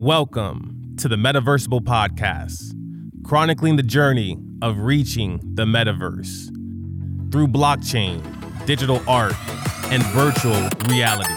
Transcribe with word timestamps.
Welcome 0.00 0.94
to 0.98 1.08
the 1.08 1.16
Metaversible 1.16 1.80
Podcast, 1.80 2.72
chronicling 3.24 3.74
the 3.74 3.82
journey 3.82 4.38
of 4.62 4.78
reaching 4.78 5.40
the 5.54 5.64
metaverse 5.64 6.52
through 7.32 7.48
blockchain, 7.48 8.22
digital 8.64 9.02
art, 9.08 9.34
and 9.90 10.04
virtual 10.06 10.68
reality. 10.86 11.34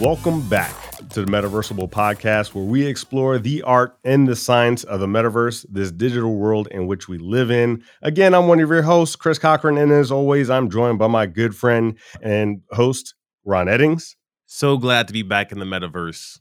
Welcome 0.00 0.48
back 0.48 0.85
to 1.16 1.24
the 1.24 1.32
Metaversible 1.32 1.90
podcast, 1.90 2.52
where 2.52 2.66
we 2.66 2.84
explore 2.84 3.38
the 3.38 3.62
art 3.62 3.96
and 4.04 4.28
the 4.28 4.36
science 4.36 4.84
of 4.84 5.00
the 5.00 5.06
metaverse, 5.06 5.64
this 5.70 5.90
digital 5.90 6.36
world 6.36 6.68
in 6.70 6.86
which 6.86 7.08
we 7.08 7.16
live 7.16 7.50
in. 7.50 7.82
Again, 8.02 8.34
I'm 8.34 8.48
one 8.48 8.60
of 8.60 8.68
your 8.68 8.82
hosts, 8.82 9.16
Chris 9.16 9.38
Cochran, 9.38 9.78
and 9.78 9.90
as 9.90 10.12
always, 10.12 10.50
I'm 10.50 10.68
joined 10.68 10.98
by 10.98 11.06
my 11.06 11.24
good 11.24 11.56
friend 11.56 11.96
and 12.20 12.60
host, 12.72 13.14
Ron 13.46 13.66
Eddings. 13.66 14.14
So 14.44 14.76
glad 14.76 15.06
to 15.06 15.14
be 15.14 15.22
back 15.22 15.52
in 15.52 15.58
the 15.58 15.64
metaverse. 15.64 16.38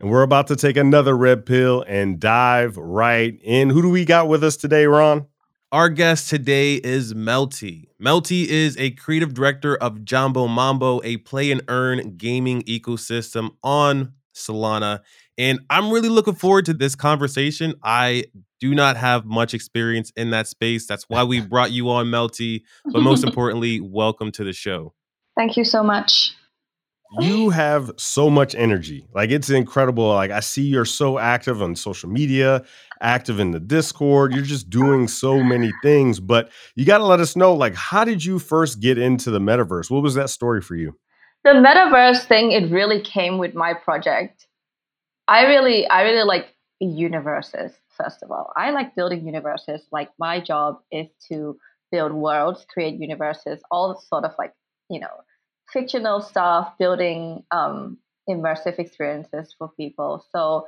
And 0.00 0.08
we're 0.08 0.22
about 0.22 0.46
to 0.46 0.56
take 0.56 0.78
another 0.78 1.14
red 1.14 1.44
pill 1.44 1.84
and 1.86 2.18
dive 2.18 2.78
right 2.78 3.38
in. 3.42 3.68
Who 3.68 3.82
do 3.82 3.90
we 3.90 4.06
got 4.06 4.28
with 4.28 4.42
us 4.42 4.56
today, 4.56 4.86
Ron? 4.86 5.26
Our 5.72 5.88
guest 5.88 6.30
today 6.30 6.76
is 6.76 7.12
Melty. 7.12 7.86
Melty 8.00 8.46
is 8.46 8.76
a 8.78 8.92
creative 8.92 9.34
director 9.34 9.76
of 9.76 10.04
Jambo 10.04 10.46
Mambo, 10.46 11.00
a 11.02 11.16
play 11.16 11.50
and 11.50 11.60
earn 11.66 12.16
gaming 12.16 12.62
ecosystem 12.62 13.50
on 13.64 14.12
Solana. 14.32 15.00
And 15.36 15.58
I'm 15.68 15.90
really 15.90 16.08
looking 16.08 16.36
forward 16.36 16.66
to 16.66 16.74
this 16.74 16.94
conversation. 16.94 17.74
I 17.82 18.26
do 18.60 18.76
not 18.76 18.96
have 18.96 19.24
much 19.24 19.54
experience 19.54 20.12
in 20.16 20.30
that 20.30 20.46
space. 20.46 20.86
That's 20.86 21.04
why 21.08 21.24
we 21.24 21.40
brought 21.48 21.72
you 21.72 21.90
on, 21.90 22.06
Melty. 22.06 22.62
But 22.84 23.02
most 23.02 23.24
importantly, 23.26 23.80
welcome 23.80 24.30
to 24.32 24.44
the 24.44 24.52
show. 24.52 24.94
Thank 25.36 25.56
you 25.56 25.64
so 25.64 25.82
much. 25.82 26.32
You 27.18 27.50
have 27.50 27.90
so 27.96 28.28
much 28.28 28.54
energy. 28.54 29.06
Like 29.14 29.30
it's 29.30 29.50
incredible. 29.50 30.08
Like 30.08 30.30
I 30.30 30.40
see 30.40 30.62
you're 30.62 30.84
so 30.84 31.18
active 31.18 31.62
on 31.62 31.76
social 31.76 32.10
media, 32.10 32.64
active 33.00 33.38
in 33.40 33.52
the 33.52 33.60
Discord. 33.60 34.34
You're 34.34 34.44
just 34.44 34.70
doing 34.70 35.08
so 35.08 35.42
many 35.42 35.72
things, 35.82 36.20
but 36.20 36.50
you 36.74 36.84
got 36.84 36.98
to 36.98 37.04
let 37.04 37.20
us 37.20 37.36
know 37.36 37.54
like 37.54 37.74
how 37.74 38.04
did 38.04 38.24
you 38.24 38.38
first 38.38 38.80
get 38.80 38.98
into 38.98 39.30
the 39.30 39.38
metaverse? 39.38 39.90
What 39.90 40.02
was 40.02 40.14
that 40.14 40.30
story 40.30 40.60
for 40.60 40.74
you? 40.74 40.96
The 41.44 41.50
metaverse 41.50 42.26
thing 42.26 42.52
it 42.52 42.70
really 42.72 43.00
came 43.00 43.38
with 43.38 43.54
my 43.54 43.72
project. 43.72 44.46
I 45.28 45.46
really 45.46 45.86
I 45.86 46.02
really 46.02 46.24
like 46.24 46.54
universes 46.80 47.72
first 47.96 48.22
of 48.22 48.30
all. 48.30 48.52
I 48.56 48.70
like 48.70 48.94
building 48.94 49.26
universes. 49.26 49.82
Like 49.90 50.10
my 50.18 50.40
job 50.40 50.78
is 50.92 51.06
to 51.28 51.56
build 51.90 52.12
worlds, 52.12 52.66
create 52.72 53.00
universes, 53.00 53.60
all 53.70 53.98
sort 53.98 54.24
of 54.24 54.32
like, 54.38 54.52
you 54.90 55.00
know, 55.00 55.08
fictional 55.72 56.20
stuff, 56.20 56.72
building 56.78 57.44
um, 57.50 57.98
immersive 58.28 58.78
experiences 58.78 59.54
for 59.58 59.68
people. 59.76 60.24
So 60.32 60.66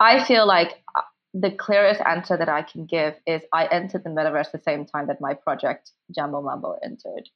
I 0.00 0.24
feel 0.24 0.46
like 0.46 0.82
uh, 0.94 1.02
the 1.34 1.50
clearest 1.50 2.00
answer 2.00 2.36
that 2.36 2.48
I 2.48 2.62
can 2.62 2.86
give 2.86 3.14
is 3.26 3.42
I 3.52 3.66
entered 3.66 4.04
the 4.04 4.10
metaverse 4.10 4.52
the 4.52 4.60
same 4.60 4.86
time 4.86 5.08
that 5.08 5.20
my 5.20 5.34
project 5.34 5.92
Jambo 6.14 6.42
Mambo 6.42 6.78
entered. 6.82 7.28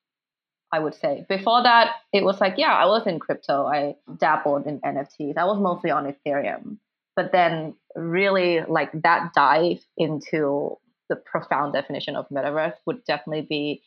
I 0.75 0.79
would 0.79 0.95
say 0.95 1.27
before 1.29 1.63
that, 1.65 1.97
it 2.15 2.25
was 2.25 2.41
like, 2.41 2.55
yeah, 2.57 2.73
I 2.73 2.87
was 2.87 3.07
in 3.07 3.19
crypto. 3.19 3.67
I 3.67 3.97
dabbled 4.19 4.67
in 4.67 4.81
NFTs. 4.81 5.37
I 5.37 5.45
was 5.45 5.61
mostly 5.61 5.91
on 5.91 6.13
Ethereum. 6.13 6.79
But 7.15 7.31
then, 7.31 7.75
really, 7.95 8.61
like 8.67 8.91
that 9.03 9.35
dive 9.35 9.85
into 9.99 10.79
the 11.11 11.17
profound 11.17 11.75
definition 11.75 12.17
of 12.17 12.27
metaverse 12.31 12.73
would 12.87 13.05
definitely 13.05 13.47
be 13.47 13.83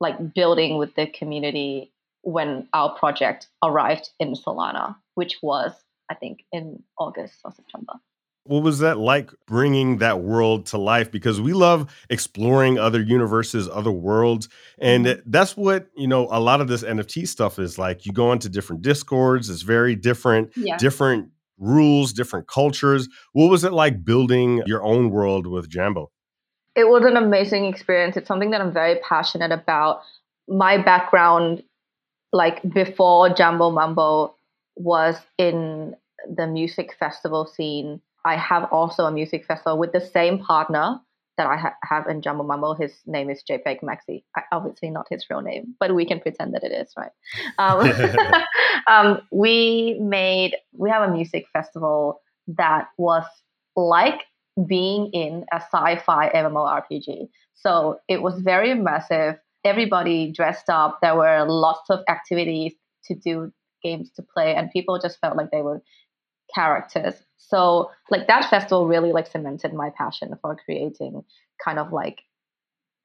like 0.00 0.34
building 0.34 0.78
with 0.78 0.94
the 0.96 1.06
community 1.06 1.92
when 2.26 2.66
our 2.72 2.92
project 2.96 3.46
arrived 3.62 4.10
in 4.18 4.34
Solana, 4.34 4.96
which 5.14 5.38
was, 5.42 5.72
I 6.10 6.14
think, 6.16 6.40
in 6.50 6.82
August 6.98 7.36
or 7.44 7.52
September. 7.52 7.92
What 8.42 8.64
was 8.64 8.80
that 8.80 8.98
like 8.98 9.30
bringing 9.46 9.98
that 9.98 10.22
world 10.22 10.66
to 10.66 10.78
life? 10.78 11.12
Because 11.12 11.40
we 11.40 11.52
love 11.52 11.94
exploring 12.10 12.80
other 12.80 13.00
universes, 13.00 13.68
other 13.68 13.92
worlds. 13.92 14.48
And 14.78 15.06
mm-hmm. 15.06 15.30
that's 15.30 15.56
what, 15.56 15.86
you 15.96 16.08
know, 16.08 16.26
a 16.28 16.40
lot 16.40 16.60
of 16.60 16.66
this 16.66 16.82
NFT 16.82 17.28
stuff 17.28 17.60
is 17.60 17.78
like. 17.78 18.06
You 18.06 18.12
go 18.12 18.32
into 18.32 18.48
different 18.48 18.82
discords, 18.82 19.48
it's 19.48 19.62
very 19.62 19.94
different, 19.94 20.50
yeah. 20.56 20.76
different 20.78 21.30
rules, 21.58 22.12
different 22.12 22.48
cultures. 22.48 23.08
What 23.34 23.50
was 23.50 23.62
it 23.62 23.72
like 23.72 24.04
building 24.04 24.64
your 24.66 24.82
own 24.82 25.10
world 25.10 25.46
with 25.46 25.68
Jambo? 25.68 26.10
It 26.74 26.88
was 26.88 27.04
an 27.04 27.16
amazing 27.16 27.66
experience. 27.66 28.16
It's 28.16 28.26
something 28.26 28.50
that 28.50 28.60
I'm 28.60 28.72
very 28.72 28.98
passionate 29.08 29.52
about. 29.52 30.02
My 30.48 30.76
background 30.76 31.62
like 32.36 32.62
before 32.72 33.30
Jambo 33.30 33.70
Mambo 33.70 34.34
was 34.76 35.16
in 35.38 35.96
the 36.28 36.46
music 36.46 36.94
festival 36.98 37.46
scene. 37.46 38.00
I 38.24 38.36
have 38.36 38.64
also 38.70 39.04
a 39.06 39.10
music 39.10 39.46
festival 39.46 39.78
with 39.78 39.92
the 39.92 40.00
same 40.00 40.38
partner 40.38 41.00
that 41.38 41.46
I 41.46 41.56
ha- 41.56 41.76
have 41.82 42.06
in 42.08 42.22
Jambo 42.22 42.44
Mambo. 42.44 42.74
His 42.74 42.92
name 43.06 43.30
is 43.30 43.42
JPEG 43.48 43.80
Maxi. 43.82 44.24
Obviously, 44.52 44.90
not 44.90 45.06
his 45.08 45.24
real 45.30 45.40
name, 45.40 45.74
but 45.80 45.94
we 45.94 46.04
can 46.04 46.20
pretend 46.20 46.54
that 46.54 46.64
it 46.64 46.72
is, 46.72 46.92
right? 46.96 47.12
Um, 47.58 48.42
um, 48.86 49.20
we 49.30 49.98
made, 50.00 50.56
we 50.72 50.90
have 50.90 51.08
a 51.08 51.12
music 51.12 51.46
festival 51.52 52.20
that 52.48 52.88
was 52.98 53.24
like 53.76 54.22
being 54.66 55.10
in 55.12 55.44
a 55.52 55.56
sci 55.56 55.96
fi 56.04 56.30
MMORPG. 56.30 57.28
So 57.54 58.00
it 58.08 58.22
was 58.22 58.40
very 58.40 58.68
immersive 58.70 59.38
everybody 59.66 60.32
dressed 60.32 60.68
up. 60.68 60.98
There 61.02 61.16
were 61.16 61.44
lots 61.46 61.90
of 61.90 62.00
activities 62.08 62.74
to 63.06 63.14
do, 63.14 63.52
games 63.82 64.10
to 64.16 64.22
play, 64.22 64.54
and 64.54 64.70
people 64.70 64.98
just 64.98 65.18
felt 65.20 65.36
like 65.36 65.50
they 65.50 65.62
were 65.62 65.82
characters. 66.54 67.14
So 67.38 67.90
like 68.10 68.28
that 68.28 68.48
festival 68.48 68.86
really 68.86 69.12
like 69.12 69.26
cemented 69.26 69.74
my 69.74 69.90
passion 69.96 70.36
for 70.40 70.56
creating 70.56 71.24
kind 71.62 71.78
of 71.78 71.92
like 71.92 72.20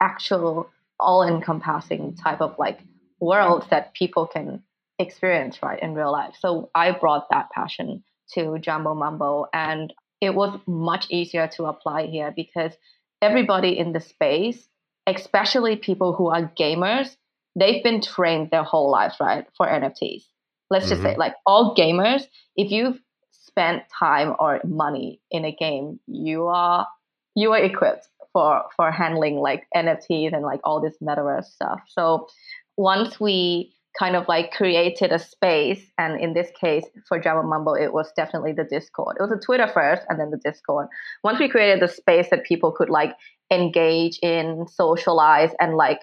actual 0.00 0.70
all 0.98 1.22
encompassing 1.26 2.14
type 2.16 2.40
of 2.40 2.56
like 2.58 2.80
worlds 3.20 3.66
that 3.70 3.94
people 3.94 4.26
can 4.26 4.62
experience 4.98 5.62
right 5.62 5.82
in 5.82 5.94
real 5.94 6.12
life. 6.12 6.34
So 6.38 6.70
I 6.74 6.92
brought 6.92 7.28
that 7.30 7.50
passion 7.50 8.04
to 8.34 8.58
Jambo 8.58 8.94
Mambo 8.94 9.46
and 9.52 9.92
it 10.20 10.34
was 10.34 10.58
much 10.66 11.06
easier 11.10 11.48
to 11.56 11.64
apply 11.64 12.06
here 12.06 12.32
because 12.34 12.72
everybody 13.20 13.76
in 13.78 13.92
the 13.92 14.00
space 14.00 14.68
especially 15.06 15.76
people 15.76 16.14
who 16.14 16.28
are 16.28 16.52
gamers, 16.58 17.16
they've 17.58 17.82
been 17.82 18.00
trained 18.00 18.50
their 18.50 18.64
whole 18.64 18.90
lives, 18.90 19.16
right, 19.20 19.46
for 19.56 19.66
NFTs. 19.66 20.24
Let's 20.70 20.88
just 20.88 21.02
mm-hmm. 21.02 21.12
say, 21.12 21.16
like 21.16 21.34
all 21.44 21.74
gamers, 21.74 22.22
if 22.56 22.70
you've 22.70 22.98
spent 23.30 23.82
time 23.98 24.34
or 24.38 24.60
money 24.64 25.20
in 25.30 25.44
a 25.44 25.52
game, 25.52 26.00
you 26.06 26.46
are 26.46 26.86
you 27.34 27.52
are 27.52 27.62
equipped 27.62 28.08
for 28.32 28.62
for 28.76 28.90
handling 28.90 29.36
like 29.36 29.66
NFTs 29.76 30.32
and 30.32 30.42
like 30.42 30.60
all 30.64 30.80
this 30.80 30.96
metaverse 31.02 31.44
stuff. 31.44 31.80
So 31.88 32.28
once 32.76 33.20
we 33.20 33.74
kind 33.98 34.16
of 34.16 34.26
like 34.26 34.52
created 34.52 35.12
a 35.12 35.18
space, 35.18 35.84
and 35.98 36.18
in 36.18 36.32
this 36.32 36.50
case 36.58 36.84
for 37.08 37.18
Jambo 37.18 37.46
Mambo, 37.46 37.74
it 37.74 37.92
was 37.92 38.10
definitely 38.16 38.52
the 38.52 38.64
Discord. 38.64 39.16
It 39.18 39.22
was 39.22 39.32
a 39.32 39.44
Twitter 39.44 39.68
first, 39.68 40.02
and 40.08 40.18
then 40.18 40.30
the 40.30 40.40
Discord. 40.42 40.88
Once 41.22 41.38
we 41.38 41.48
created 41.48 41.80
the 41.82 41.92
space 41.92 42.28
that 42.30 42.44
people 42.44 42.72
could 42.72 42.88
like 42.88 43.14
engage 43.52 44.18
in, 44.22 44.66
socialize, 44.68 45.50
and 45.60 45.76
like 45.76 46.00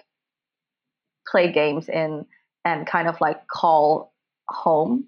play 1.26 1.52
games 1.52 1.88
in, 1.88 2.24
and 2.64 2.86
kind 2.86 3.08
of 3.08 3.20
like 3.20 3.46
call 3.48 4.12
home 4.48 5.06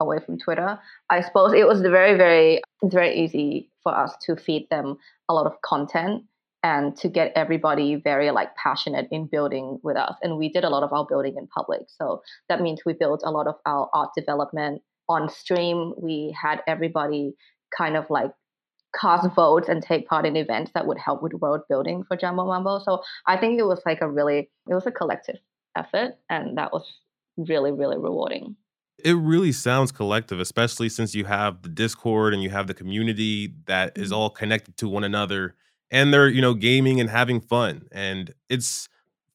away 0.00 0.18
from 0.24 0.38
Twitter. 0.38 0.78
I 1.10 1.20
suppose 1.20 1.52
it 1.52 1.66
was 1.66 1.80
very, 1.80 2.16
very, 2.16 2.60
it's 2.82 2.94
very 2.94 3.14
easy 3.16 3.70
for 3.82 3.96
us 3.96 4.14
to 4.26 4.36
feed 4.36 4.68
them 4.70 4.96
a 5.28 5.34
lot 5.34 5.46
of 5.46 5.60
content 5.62 6.24
and 6.62 6.96
to 6.96 7.08
get 7.08 7.32
everybody 7.36 7.94
very 7.96 8.30
like 8.30 8.56
passionate 8.56 9.06
in 9.10 9.26
building 9.26 9.78
with 9.82 9.96
us. 9.96 10.16
And 10.22 10.38
we 10.38 10.48
did 10.48 10.64
a 10.64 10.70
lot 10.70 10.82
of 10.82 10.92
our 10.92 11.04
building 11.06 11.36
in 11.36 11.46
public. 11.46 11.82
So 11.88 12.22
that 12.48 12.60
means 12.62 12.80
we 12.86 12.94
built 12.94 13.22
a 13.24 13.30
lot 13.30 13.46
of 13.46 13.56
our 13.66 13.90
art 13.92 14.10
development 14.16 14.82
on 15.08 15.28
stream. 15.28 15.92
We 15.98 16.34
had 16.40 16.62
everybody 16.66 17.34
kind 17.76 17.96
of 17.96 18.08
like 18.08 18.30
cast 18.98 19.28
votes 19.34 19.68
and 19.68 19.82
take 19.82 20.08
part 20.08 20.26
in 20.26 20.36
events 20.36 20.70
that 20.74 20.86
would 20.86 20.98
help 20.98 21.22
with 21.22 21.32
world 21.34 21.62
building 21.68 22.04
for 22.06 22.16
Jambo 22.16 22.46
Mambo. 22.46 22.80
So 22.84 23.02
I 23.26 23.36
think 23.36 23.58
it 23.58 23.64
was 23.64 23.80
like 23.84 24.00
a 24.00 24.10
really 24.10 24.50
it 24.68 24.74
was 24.74 24.86
a 24.86 24.92
collective 24.92 25.36
effort 25.76 26.16
and 26.28 26.56
that 26.58 26.72
was 26.72 26.90
really, 27.36 27.72
really 27.72 27.98
rewarding. 27.98 28.56
It 29.04 29.14
really 29.14 29.52
sounds 29.52 29.90
collective, 29.90 30.38
especially 30.38 30.88
since 30.88 31.14
you 31.14 31.24
have 31.24 31.62
the 31.62 31.68
Discord 31.68 32.32
and 32.32 32.42
you 32.42 32.50
have 32.50 32.68
the 32.68 32.74
community 32.74 33.52
that 33.66 33.98
is 33.98 34.10
mm-hmm. 34.10 34.18
all 34.18 34.30
connected 34.30 34.76
to 34.78 34.88
one 34.88 35.04
another 35.04 35.56
and 35.90 36.12
they're, 36.14 36.28
you 36.28 36.40
know, 36.40 36.54
gaming 36.54 37.00
and 37.00 37.10
having 37.10 37.40
fun. 37.40 37.88
And 37.92 38.32
it's 38.48 38.88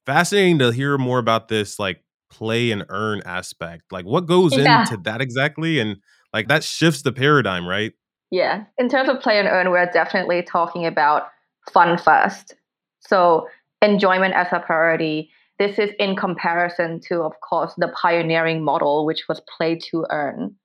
fascinating 0.06 0.59
to 0.59 0.71
hear 0.71 0.97
more 0.97 1.19
about 1.19 1.50
this 1.50 1.77
like 1.77 2.03
play 2.29 2.71
and 2.71 2.85
earn 2.89 3.21
aspect. 3.25 3.91
Like 3.91 4.06
what 4.06 4.25
goes 4.25 4.56
yeah. 4.56 4.81
into 4.81 4.97
that 5.03 5.21
exactly? 5.21 5.79
And 5.79 5.97
like 6.33 6.47
that 6.47 6.63
shifts 6.63 7.01
the 7.01 7.11
paradigm, 7.11 7.67
right? 7.67 7.94
Yeah. 8.31 8.65
In 8.77 8.89
terms 8.89 9.09
of 9.09 9.21
play 9.21 9.39
and 9.39 9.47
earn, 9.47 9.71
we're 9.71 9.89
definitely 9.91 10.43
talking 10.43 10.85
about 10.85 11.23
fun 11.71 11.97
first. 11.97 12.55
So 12.99 13.47
enjoyment 13.81 14.33
as 14.33 14.47
a 14.51 14.59
priority. 14.59 15.31
this 15.57 15.77
is 15.77 15.89
in 15.99 16.15
comparison 16.15 17.01
to, 17.01 17.21
of 17.21 17.33
course, 17.41 17.73
the 17.77 17.89
pioneering 17.89 18.63
model, 18.63 19.05
which 19.05 19.27
was 19.27 19.41
play 19.57 19.75
to 19.75 20.05
earn, 20.09 20.55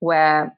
where 0.00 0.54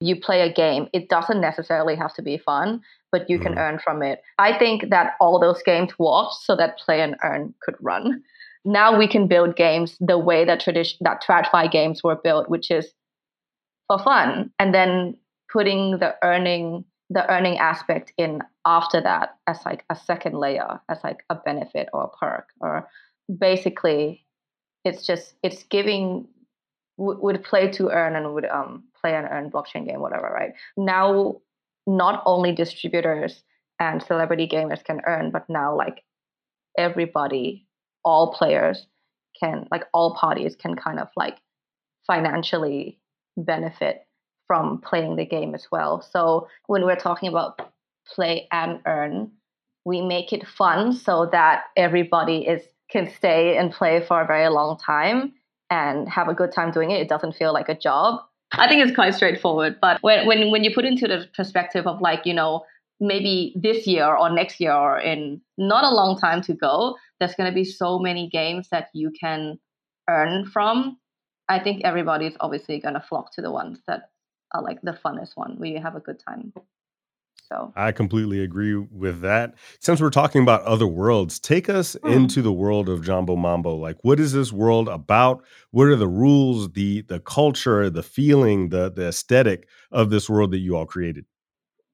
you 0.00 0.18
play 0.18 0.40
a 0.40 0.52
game. 0.52 0.88
It 0.94 1.10
doesn't 1.10 1.42
necessarily 1.42 1.94
have 1.94 2.14
to 2.14 2.22
be 2.22 2.38
fun, 2.38 2.80
but 3.12 3.28
you 3.28 3.36
mm-hmm. 3.36 3.48
can 3.48 3.58
earn 3.58 3.78
from 3.78 4.02
it. 4.02 4.22
I 4.38 4.58
think 4.58 4.88
that 4.90 5.12
all 5.20 5.38
those 5.38 5.62
games 5.62 5.98
worked 5.98 6.36
so 6.42 6.56
that 6.56 6.78
play 6.78 7.02
and 7.02 7.16
earn 7.22 7.54
could 7.60 7.76
run. 7.80 8.22
Now 8.64 8.96
we 8.96 9.06
can 9.06 9.26
build 9.26 9.56
games 9.56 9.96
the 10.00 10.18
way 10.18 10.46
that 10.46 10.60
tradition 10.60 10.98
that 11.02 11.22
TradFi 11.22 11.70
games 11.70 12.02
were 12.02 12.16
built, 12.16 12.48
which 12.48 12.70
is 12.70 12.94
for 13.88 13.98
fun, 13.98 14.50
and 14.58 14.74
then 14.74 15.18
putting 15.54 15.98
the 15.98 16.16
earning 16.22 16.84
the 17.10 17.30
earning 17.30 17.58
aspect 17.58 18.12
in 18.18 18.40
after 18.64 19.00
that 19.00 19.36
as 19.46 19.60
like 19.64 19.84
a 19.90 19.94
second 19.94 20.34
layer, 20.36 20.80
as 20.88 20.98
like 21.04 21.18
a 21.30 21.34
benefit 21.34 21.88
or 21.92 22.04
a 22.04 22.16
perk, 22.16 22.48
or 22.60 22.88
basically, 23.38 24.26
it's 24.84 25.06
just 25.06 25.34
it's 25.42 25.62
giving 25.64 26.26
would 26.96 27.42
play 27.42 27.70
to 27.72 27.90
earn 27.90 28.14
and 28.16 28.34
would 28.34 28.46
um 28.46 28.84
play 29.00 29.14
and 29.14 29.28
earn 29.30 29.50
blockchain 29.50 29.86
game, 29.86 30.00
whatever, 30.00 30.30
right? 30.32 30.52
Now, 30.76 31.36
not 31.86 32.22
only 32.26 32.52
distributors 32.52 33.42
and 33.78 34.02
celebrity 34.02 34.48
gamers 34.48 34.84
can 34.84 35.00
earn, 35.06 35.30
but 35.30 35.48
now 35.48 35.76
like 35.76 36.02
everybody, 36.78 37.66
all 38.04 38.32
players 38.32 38.86
can, 39.38 39.66
like 39.70 39.84
all 39.92 40.14
parties 40.14 40.56
can 40.56 40.74
kind 40.76 40.98
of 40.98 41.08
like 41.16 41.36
financially 42.06 43.00
benefit 43.36 44.06
from 44.54 44.78
playing 44.78 45.16
the 45.16 45.24
game 45.24 45.52
as 45.52 45.66
well. 45.72 46.00
So 46.00 46.46
when 46.68 46.84
we're 46.84 46.94
talking 47.08 47.28
about 47.28 47.72
play 48.06 48.46
and 48.52 48.78
earn, 48.86 49.32
we 49.84 50.00
make 50.00 50.32
it 50.32 50.46
fun 50.46 50.92
so 50.92 51.28
that 51.32 51.64
everybody 51.76 52.46
is 52.46 52.62
can 52.88 53.10
stay 53.10 53.56
and 53.56 53.72
play 53.72 54.00
for 54.06 54.20
a 54.20 54.26
very 54.26 54.48
long 54.48 54.78
time 54.78 55.32
and 55.70 56.08
have 56.08 56.28
a 56.28 56.34
good 56.34 56.52
time 56.52 56.70
doing 56.70 56.92
it. 56.92 57.00
It 57.00 57.08
doesn't 57.08 57.32
feel 57.32 57.52
like 57.52 57.68
a 57.68 57.76
job. 57.76 58.20
I 58.52 58.68
think 58.68 58.86
it's 58.86 58.94
quite 58.94 59.14
straightforward. 59.14 59.78
But 59.80 60.00
when 60.02 60.24
when 60.28 60.52
when 60.52 60.62
you 60.62 60.72
put 60.72 60.84
into 60.84 61.08
the 61.08 61.26
perspective 61.34 61.88
of 61.88 62.00
like, 62.00 62.24
you 62.24 62.34
know, 62.34 62.64
maybe 63.00 63.54
this 63.56 63.88
year 63.88 64.06
or 64.14 64.30
next 64.30 64.60
year 64.60 64.72
or 64.72 65.00
in 65.00 65.40
not 65.58 65.82
a 65.82 65.92
long 66.00 66.16
time 66.16 66.42
to 66.42 66.54
go, 66.54 66.96
there's 67.18 67.34
gonna 67.34 67.58
be 67.62 67.64
so 67.64 67.98
many 67.98 68.28
games 68.28 68.68
that 68.70 68.90
you 68.94 69.10
can 69.10 69.58
earn 70.08 70.46
from. 70.46 70.96
I 71.48 71.58
think 71.58 71.82
everybody's 71.82 72.36
obviously 72.38 72.78
gonna 72.78 73.04
flock 73.08 73.32
to 73.32 73.42
the 73.42 73.50
ones 73.50 73.80
that 73.88 74.10
are 74.54 74.62
like 74.62 74.80
the 74.82 74.98
funnest 75.04 75.32
one 75.34 75.56
where 75.58 75.68
you 75.68 75.80
have 75.80 75.96
a 75.96 76.00
good 76.00 76.20
time. 76.26 76.52
So 77.48 77.72
I 77.76 77.92
completely 77.92 78.40
agree 78.42 78.74
with 78.74 79.20
that. 79.20 79.54
Since 79.78 80.00
we're 80.00 80.10
talking 80.10 80.42
about 80.42 80.62
other 80.62 80.86
worlds, 80.86 81.38
take 81.38 81.68
us 81.68 81.94
mm. 81.96 82.10
into 82.10 82.40
the 82.40 82.52
world 82.52 82.88
of 82.88 83.04
Jambo 83.04 83.36
Mambo. 83.36 83.74
Like, 83.74 83.98
what 84.02 84.18
is 84.18 84.32
this 84.32 84.50
world 84.50 84.88
about? 84.88 85.44
What 85.70 85.88
are 85.88 85.96
the 85.96 86.08
rules, 86.08 86.72
the 86.72 87.02
the 87.02 87.20
culture, 87.20 87.90
the 87.90 88.02
feeling, 88.02 88.70
the 88.70 88.90
the 88.90 89.08
aesthetic 89.08 89.68
of 89.92 90.08
this 90.08 90.30
world 90.30 90.52
that 90.52 90.58
you 90.58 90.76
all 90.76 90.86
created? 90.86 91.26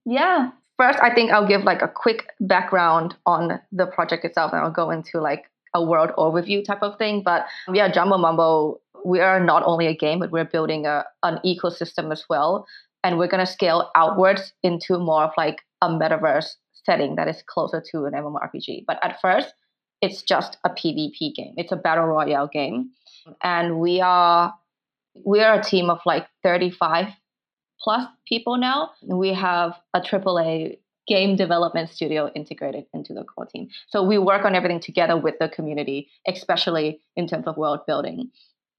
Yeah. 0.07 0.51
First, 0.77 0.99
I 1.03 1.13
think 1.13 1.31
I'll 1.31 1.49
give 1.49 1.65
like 1.65 1.83
a 1.83 1.89
quick 1.89 2.29
background 2.41 3.17
on 3.27 3.61
the 3.73 3.87
project 3.87 4.25
itself, 4.25 4.53
and 4.53 4.63
I'll 4.63 4.71
go 4.71 4.91
into 4.91 5.21
like 5.21 5.51
a 5.75 5.85
world 5.85 6.11
overview 6.17 6.65
type 6.65 6.83
of 6.83 6.97
thing. 6.97 7.23
But 7.23 7.47
yeah, 7.73 7.89
Jambo 7.91 8.19
Mambo, 8.19 8.81
we 9.05 9.21
are 9.21 9.41
not 9.41 9.63
only 9.65 9.87
a 9.87 9.97
game, 9.97 10.19
but 10.19 10.31
we're 10.31 10.45
building 10.45 10.87
a 10.87 11.05
an 11.23 11.39
ecosystem 11.45 12.13
as 12.13 12.25
well 12.29 12.67
and 13.03 13.19
we're 13.19 13.29
going 13.29 13.45
to 13.45 13.51
scale 13.51 13.91
outwards 13.95 14.53
into 14.63 14.99
more 14.99 15.25
of 15.25 15.33
like 15.37 15.61
a 15.83 15.89
metaverse 15.89 16.55
setting 16.85 17.17
that 17.17 17.29
is 17.29 17.43
closer 17.47 17.83
to 17.93 18.05
an 18.05 18.13
MMORPG. 18.13 18.85
But 18.87 18.99
at 19.03 19.21
first, 19.21 19.55
it's 20.01 20.23
just 20.23 20.59
a 20.65 20.71
PvP 20.71 21.35
game. 21.35 21.55
It's 21.57 21.73
a 21.73 21.77
battle 21.77 22.07
royale 22.07 22.49
game, 22.49 22.91
and 23.43 23.79
we 23.79 24.01
are 24.01 24.55
we 25.27 25.41
are 25.41 25.61
a 25.61 25.63
team 25.63 25.91
of 25.91 26.01
like 26.07 26.27
35 26.43 27.09
plus 27.83 28.07
people 28.27 28.57
now. 28.57 28.91
We 29.07 29.35
have 29.35 29.75
a 29.93 30.01
AAA 30.01 30.79
game 31.07 31.37
development 31.37 31.91
studio 31.91 32.31
integrated 32.35 32.87
into 32.95 33.13
the 33.13 33.25
core 33.25 33.47
team. 33.47 33.69
So 33.89 34.03
we 34.03 34.17
work 34.17 34.45
on 34.45 34.55
everything 34.55 34.81
together 34.81 35.17
with 35.17 35.35
the 35.41 35.49
community, 35.49 36.09
especially 36.27 37.01
in 37.17 37.27
terms 37.27 37.47
of 37.47 37.57
world 37.57 37.81
building. 37.87 38.31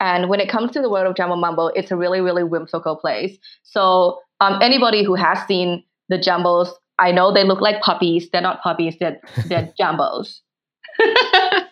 And 0.01 0.29
when 0.29 0.39
it 0.39 0.49
comes 0.49 0.71
to 0.71 0.81
the 0.81 0.89
world 0.89 1.05
of 1.05 1.15
Jambo 1.15 1.35
Mambo, 1.35 1.67
it's 1.67 1.91
a 1.91 1.95
really, 1.95 2.21
really 2.21 2.43
whimsical 2.43 2.95
place. 2.95 3.37
So 3.61 4.19
um, 4.39 4.59
anybody 4.59 5.05
who 5.05 5.13
has 5.13 5.37
seen 5.47 5.83
the 6.09 6.17
Jumbos, 6.17 6.69
I 6.97 7.11
know 7.11 7.31
they 7.31 7.43
look 7.43 7.61
like 7.61 7.81
puppies. 7.81 8.27
They're 8.31 8.41
not 8.41 8.63
puppies. 8.63 8.97
They're 8.99 9.21
they're 9.45 9.71
Jambos. 9.79 10.39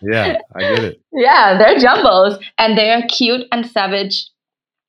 yeah, 0.00 0.38
I 0.54 0.60
get 0.60 0.84
it. 0.84 1.00
Yeah, 1.12 1.58
they're 1.58 1.76
Jumbos, 1.76 2.40
and 2.56 2.78
they're 2.78 3.02
cute 3.08 3.46
and 3.50 3.66
savage 3.66 4.30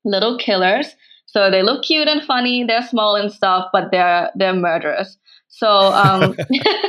little 0.06 0.38
killers. 0.38 0.96
So 1.26 1.50
they 1.50 1.64
look 1.64 1.84
cute 1.84 2.08
and 2.08 2.24
funny. 2.24 2.64
They're 2.64 2.88
small 2.88 3.16
and 3.16 3.32
stuff, 3.32 3.70
but 3.74 3.90
they're 3.92 4.30
they're 4.36 4.54
murderous. 4.54 5.18
So 5.48 5.68
um, 5.68 6.36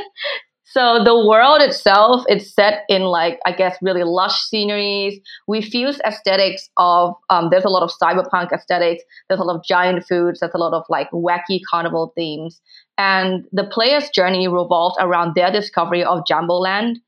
So 0.73 1.03
the 1.03 1.15
world 1.15 1.61
itself, 1.61 2.23
it's 2.27 2.51
set 2.51 2.83
in 2.89 3.03
like 3.03 3.39
I 3.45 3.51
guess 3.51 3.77
really 3.83 4.01
lush 4.03 4.41
sceneries. 4.41 5.19
We 5.47 5.61
fuse 5.61 5.99
aesthetics 6.03 6.67
of 6.77 7.13
um, 7.29 7.49
there's 7.51 7.63
a 7.63 7.69
lot 7.69 7.83
of 7.83 7.91
cyberpunk 8.01 8.51
aesthetics. 8.51 9.03
There's 9.29 9.39
a 9.39 9.43
lot 9.43 9.55
of 9.55 9.63
giant 9.63 10.03
foods. 10.07 10.39
There's 10.39 10.55
a 10.55 10.57
lot 10.57 10.73
of 10.73 10.83
like 10.89 11.11
wacky 11.11 11.59
carnival 11.69 12.11
themes, 12.15 12.59
and 12.97 13.45
the 13.51 13.65
player's 13.65 14.09
journey 14.09 14.47
revolves 14.47 14.97
around 14.99 15.35
their 15.35 15.51
discovery 15.51 16.03
of 16.03 16.25
Jambo 16.25 16.55
Land 16.55 16.99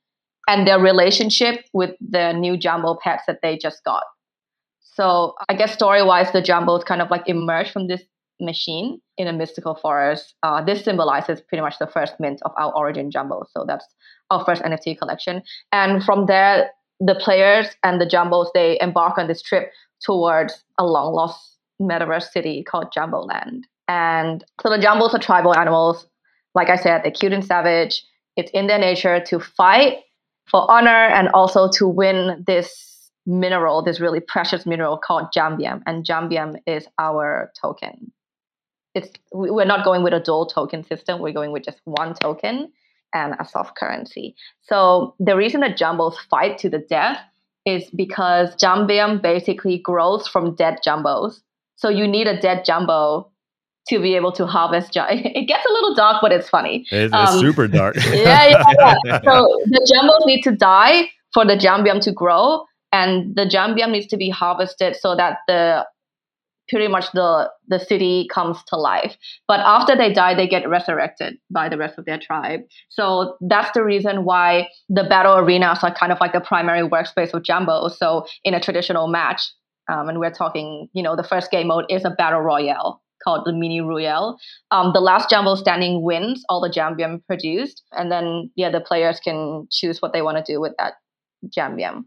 and 0.47 0.67
their 0.67 0.79
relationship 0.79 1.65
with 1.73 1.95
the 1.99 2.33
new 2.33 2.57
Jambo 2.57 2.99
pets 3.01 3.23
that 3.25 3.39
they 3.41 3.57
just 3.57 3.83
got. 3.83 4.03
So 4.79 5.33
I 5.49 5.55
guess 5.55 5.73
story 5.73 6.03
wise, 6.03 6.31
the 6.31 6.41
Jambos 6.41 6.85
kind 6.85 7.01
of 7.01 7.09
like 7.09 7.27
emerge 7.27 7.71
from 7.71 7.87
this 7.87 8.03
machine 8.39 9.01
in 9.17 9.27
a 9.27 9.33
mystical 9.33 9.75
forest. 9.75 10.35
Uh, 10.43 10.63
this 10.63 10.83
symbolizes 10.83 11.41
pretty 11.41 11.61
much 11.61 11.75
the 11.79 11.87
first 11.87 12.13
mint 12.19 12.41
of 12.43 12.51
our 12.57 12.73
origin 12.75 13.11
jumbo. 13.11 13.43
So 13.51 13.65
that's 13.67 13.85
our 14.29 14.43
first 14.45 14.61
NFT 14.61 14.97
collection. 14.97 15.41
And 15.71 16.03
from 16.03 16.25
there, 16.25 16.71
the 16.99 17.15
players 17.15 17.67
and 17.83 17.99
the 17.99 18.05
jumbos 18.05 18.47
they 18.53 18.77
embark 18.81 19.17
on 19.17 19.27
this 19.27 19.41
trip 19.41 19.71
towards 20.03 20.63
a 20.77 20.85
long 20.85 21.13
lost 21.13 21.57
metaverse 21.81 22.31
city 22.31 22.63
called 22.63 22.91
Jambo 22.93 23.21
Land. 23.21 23.67
And 23.87 24.43
so 24.61 24.69
the 24.69 24.77
jumbos 24.77 25.13
are 25.13 25.19
tribal 25.19 25.55
animals. 25.55 26.07
Like 26.53 26.69
I 26.69 26.77
said, 26.77 27.01
they're 27.03 27.11
cute 27.11 27.33
and 27.33 27.45
savage. 27.45 28.03
It's 28.37 28.51
in 28.51 28.67
their 28.67 28.79
nature 28.79 29.21
to 29.27 29.39
fight 29.39 29.99
for 30.47 30.69
honor 30.71 31.07
and 31.07 31.29
also 31.29 31.69
to 31.71 31.87
win 31.87 32.43
this 32.45 33.11
mineral, 33.25 33.83
this 33.83 33.99
really 33.99 34.19
precious 34.19 34.65
mineral 34.65 34.97
called 34.97 35.27
Jambium. 35.35 35.81
And 35.85 36.05
Jambium 36.05 36.57
is 36.65 36.87
our 36.99 37.51
token 37.59 38.11
it's 38.95 39.11
we're 39.31 39.65
not 39.65 39.83
going 39.83 40.01
with 40.03 40.13
a 40.13 40.19
dual 40.19 40.45
token 40.47 40.83
system. 40.83 41.21
We're 41.21 41.33
going 41.33 41.51
with 41.51 41.63
just 41.63 41.79
one 41.83 42.15
token 42.15 42.71
and 43.13 43.35
a 43.39 43.45
soft 43.45 43.77
currency. 43.77 44.35
So 44.63 45.15
the 45.19 45.35
reason 45.35 45.61
that 45.61 45.77
jumbos 45.77 46.15
fight 46.29 46.57
to 46.59 46.69
the 46.69 46.79
death 46.79 47.19
is 47.65 47.89
because 47.89 48.55
Jambium 48.55 49.21
basically 49.21 49.77
grows 49.79 50.27
from 50.27 50.55
dead 50.55 50.79
jumbos. 50.85 51.41
So 51.75 51.89
you 51.89 52.07
need 52.07 52.27
a 52.27 52.39
dead 52.39 52.63
jumbo 52.63 53.31
to 53.89 53.99
be 53.99 54.15
able 54.15 54.31
to 54.33 54.45
harvest. 54.45 54.95
It 55.09 55.47
gets 55.47 55.65
a 55.65 55.73
little 55.73 55.95
dark, 55.95 56.21
but 56.21 56.31
it's 56.31 56.49
funny. 56.49 56.85
It's, 56.91 57.13
um, 57.13 57.39
super 57.39 57.67
dark. 57.67 57.95
yeah, 58.13 58.47
yeah, 58.47 58.95
yeah. 59.05 59.21
So 59.23 59.59
the 59.65 59.91
jumbos 59.91 60.25
need 60.25 60.41
to 60.43 60.51
die 60.51 61.09
for 61.33 61.45
the 61.45 61.55
jambium 61.55 62.01
to 62.01 62.11
grow, 62.11 62.65
and 62.91 63.35
the 63.35 63.45
jambium 63.45 63.91
needs 63.91 64.07
to 64.07 64.17
be 64.17 64.29
harvested 64.29 64.95
so 64.95 65.15
that 65.15 65.39
the 65.47 65.85
pretty 66.69 66.87
much 66.87 67.11
the 67.13 67.49
the 67.67 67.79
city 67.79 68.27
comes 68.33 68.57
to 68.67 68.75
life. 68.75 69.15
But 69.47 69.59
after 69.61 69.95
they 69.95 70.11
die 70.13 70.35
they 70.35 70.47
get 70.47 70.67
resurrected 70.67 71.37
by 71.49 71.69
the 71.69 71.77
rest 71.77 71.97
of 71.97 72.05
their 72.05 72.19
tribe. 72.19 72.61
So 72.89 73.37
that's 73.41 73.71
the 73.73 73.83
reason 73.83 74.25
why 74.25 74.69
the 74.89 75.03
battle 75.03 75.37
arenas 75.37 75.79
are 75.83 75.93
kind 75.93 76.11
of 76.11 76.19
like 76.19 76.33
the 76.33 76.41
primary 76.41 76.87
workspace 76.87 77.33
of 77.33 77.43
jambo. 77.43 77.87
So 77.89 78.25
in 78.43 78.53
a 78.53 78.59
traditional 78.59 79.07
match 79.07 79.41
um, 79.87 80.09
and 80.09 80.19
we're 80.19 80.31
talking 80.31 80.89
you 80.93 81.03
know 81.03 81.15
the 81.15 81.23
first 81.23 81.51
game 81.51 81.67
mode 81.67 81.85
is 81.89 82.05
a 82.05 82.09
battle 82.09 82.41
royale 82.41 83.01
called 83.23 83.45
the 83.45 83.53
mini 83.53 83.81
royale. 83.81 84.37
Um, 84.71 84.91
the 84.93 84.99
last 84.99 85.29
jambo 85.29 85.55
standing 85.55 86.03
wins 86.03 86.43
all 86.49 86.61
the 86.61 86.69
jambium 86.69 87.25
produced. 87.25 87.83
And 87.91 88.11
then 88.11 88.51
yeah 88.55 88.69
the 88.69 88.81
players 88.81 89.19
can 89.19 89.67
choose 89.71 90.01
what 90.01 90.13
they 90.13 90.21
want 90.21 90.43
to 90.43 90.53
do 90.53 90.59
with 90.59 90.73
that 90.77 90.93
jambium 91.55 92.05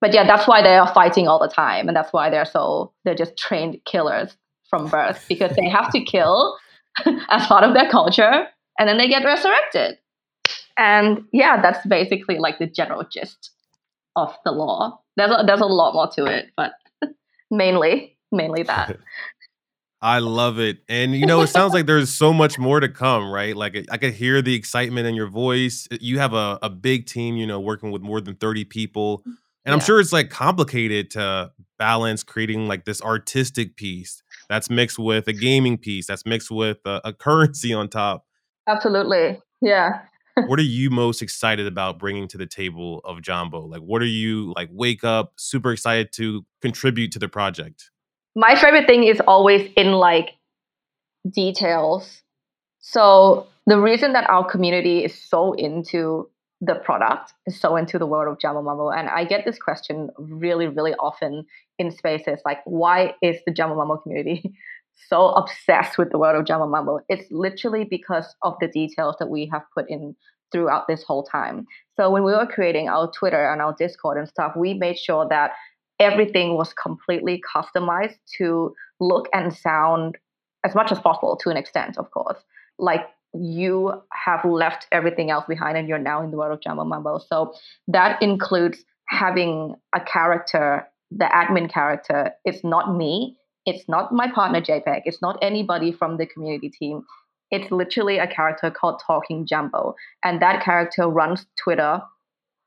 but 0.00 0.12
yeah, 0.12 0.26
that's 0.26 0.46
why 0.46 0.62
they 0.62 0.76
are 0.76 0.92
fighting 0.92 1.28
all 1.28 1.38
the 1.38 1.52
time, 1.52 1.88
and 1.88 1.96
that's 1.96 2.12
why 2.12 2.30
they're 2.30 2.44
so 2.44 2.92
they're 3.04 3.14
just 3.14 3.36
trained 3.36 3.80
killers 3.84 4.36
from 4.68 4.88
birth 4.88 5.24
because 5.28 5.54
they 5.56 5.68
have 5.68 5.90
to 5.92 6.04
kill 6.04 6.58
as 7.28 7.46
part 7.46 7.64
of 7.64 7.74
their 7.74 7.90
culture, 7.90 8.46
and 8.78 8.88
then 8.88 8.98
they 8.98 9.08
get 9.08 9.24
resurrected. 9.24 9.98
And 10.78 11.24
yeah, 11.32 11.62
that's 11.62 11.86
basically 11.86 12.38
like 12.38 12.58
the 12.58 12.66
general 12.66 13.04
gist 13.10 13.50
of 14.16 14.34
the 14.44 14.52
law. 14.52 15.00
There's 15.16 15.30
a, 15.30 15.44
there's 15.46 15.60
a 15.60 15.66
lot 15.66 15.94
more 15.94 16.10
to 16.16 16.24
it, 16.26 16.50
but 16.56 16.72
mainly 17.50 18.16
mainly 18.32 18.62
that. 18.64 18.98
I 20.02 20.18
love 20.18 20.58
it. 20.58 20.78
And 20.88 21.16
you 21.16 21.26
know, 21.26 21.40
it 21.40 21.48
sounds 21.48 21.72
like 21.72 21.86
there's 21.86 22.12
so 22.12 22.32
much 22.32 22.58
more 22.58 22.80
to 22.80 22.88
come, 22.88 23.30
right? 23.30 23.56
Like 23.56 23.86
I 23.90 23.96
could 23.96 24.12
hear 24.12 24.42
the 24.42 24.54
excitement 24.54 25.06
in 25.06 25.14
your 25.14 25.26
voice. 25.26 25.88
You 25.90 26.18
have 26.18 26.34
a, 26.34 26.58
a 26.62 26.68
big 26.68 27.06
team, 27.06 27.36
you 27.36 27.46
know, 27.46 27.58
working 27.58 27.90
with 27.90 28.02
more 28.02 28.20
than 28.20 28.34
30 28.34 28.66
people. 28.66 29.24
And 29.66 29.72
yeah. 29.72 29.74
I'm 29.74 29.80
sure 29.80 30.00
it's 30.00 30.12
like 30.12 30.30
complicated 30.30 31.10
to 31.10 31.50
balance 31.78 32.22
creating 32.22 32.68
like 32.68 32.86
this 32.86 33.02
artistic 33.02 33.76
piece 33.76 34.22
that's 34.48 34.70
mixed 34.70 34.98
with 34.98 35.28
a 35.28 35.34
gaming 35.34 35.76
piece, 35.76 36.06
that's 36.06 36.24
mixed 36.24 36.50
with 36.50 36.78
a, 36.86 37.02
a 37.04 37.12
currency 37.12 37.74
on 37.74 37.88
top. 37.88 38.24
Absolutely. 38.66 39.42
Yeah. 39.60 40.00
what 40.46 40.58
are 40.58 40.62
you 40.62 40.88
most 40.88 41.20
excited 41.20 41.66
about 41.66 41.98
bringing 41.98 42.28
to 42.28 42.38
the 42.38 42.46
table 42.46 43.00
of 43.04 43.20
Jambo? 43.20 43.66
Like, 43.66 43.82
what 43.82 44.00
are 44.00 44.06
you 44.06 44.54
like, 44.56 44.70
wake 44.72 45.04
up 45.04 45.34
super 45.36 45.72
excited 45.72 46.12
to 46.14 46.46
contribute 46.62 47.12
to 47.12 47.18
the 47.18 47.28
project? 47.28 47.90
my 48.36 48.54
favorite 48.54 48.86
thing 48.86 49.04
is 49.04 49.20
always 49.26 49.68
in 49.76 49.92
like 49.92 50.34
details. 51.28 52.22
So 52.80 53.48
the 53.66 53.80
reason 53.80 54.12
that 54.12 54.28
our 54.30 54.48
community 54.48 55.02
is 55.04 55.18
so 55.18 55.54
into 55.54 56.28
the 56.60 56.76
product 56.76 57.32
is 57.46 57.60
so 57.60 57.76
into 57.76 57.98
the 57.98 58.06
world 58.06 58.32
of 58.32 58.40
Jambo 58.40 58.62
Mambo. 58.62 58.90
And 58.90 59.08
I 59.08 59.24
get 59.24 59.44
this 59.44 59.58
question 59.58 60.08
really, 60.18 60.66
really 60.68 60.94
often 60.94 61.44
in 61.78 61.90
spaces 61.90 62.40
like, 62.44 62.58
why 62.64 63.14
is 63.22 63.36
the 63.46 63.52
Jambo 63.52 63.76
Mambo 63.76 63.98
community 63.98 64.54
so 65.08 65.28
obsessed 65.28 65.98
with 65.98 66.10
the 66.10 66.18
world 66.18 66.40
of 66.40 66.46
Jambo 66.46 66.66
Mambo? 66.66 67.00
It's 67.08 67.30
literally 67.30 67.84
because 67.84 68.34
of 68.42 68.54
the 68.60 68.68
details 68.68 69.16
that 69.18 69.28
we 69.28 69.48
have 69.52 69.62
put 69.74 69.90
in 69.90 70.16
throughout 70.52 70.86
this 70.88 71.02
whole 71.02 71.24
time. 71.24 71.66
So 71.96 72.08
when 72.10 72.24
we 72.24 72.32
were 72.32 72.46
creating 72.46 72.88
our 72.88 73.10
Twitter 73.10 73.50
and 73.50 73.60
our 73.60 73.74
Discord 73.78 74.16
and 74.16 74.28
stuff, 74.28 74.52
we 74.56 74.74
made 74.74 74.98
sure 74.98 75.26
that 75.28 75.50
everything 75.98 76.56
was 76.56 76.72
completely 76.72 77.42
customized 77.54 78.18
to 78.38 78.74
look 79.00 79.28
and 79.34 79.54
sound 79.54 80.16
as 80.64 80.74
much 80.74 80.90
as 80.90 80.98
possible 80.98 81.36
to 81.36 81.50
an 81.50 81.56
extent, 81.56 81.98
of 81.98 82.10
course. 82.10 82.38
Like 82.78 83.06
you 83.40 83.92
have 84.12 84.44
left 84.44 84.86
everything 84.92 85.30
else 85.30 85.44
behind 85.48 85.76
and 85.76 85.88
you're 85.88 85.98
now 85.98 86.22
in 86.22 86.30
the 86.30 86.36
world 86.36 86.52
of 86.52 86.60
Jambo 86.60 86.84
Mambo. 86.84 87.18
So 87.18 87.54
that 87.88 88.20
includes 88.22 88.84
having 89.08 89.74
a 89.94 90.00
character, 90.00 90.86
the 91.10 91.26
admin 91.26 91.72
character. 91.72 92.32
It's 92.44 92.64
not 92.64 92.96
me. 92.96 93.36
It's 93.64 93.88
not 93.88 94.12
my 94.12 94.30
partner 94.30 94.60
JPEG. 94.60 95.02
It's 95.04 95.22
not 95.22 95.38
anybody 95.42 95.92
from 95.92 96.16
the 96.16 96.26
community 96.26 96.70
team. 96.70 97.02
It's 97.50 97.70
literally 97.70 98.18
a 98.18 98.26
character 98.26 98.70
called 98.70 99.00
Talking 99.06 99.46
Jumbo. 99.46 99.94
And 100.24 100.40
that 100.42 100.62
character 100.62 101.08
runs 101.08 101.46
Twitter 101.62 102.02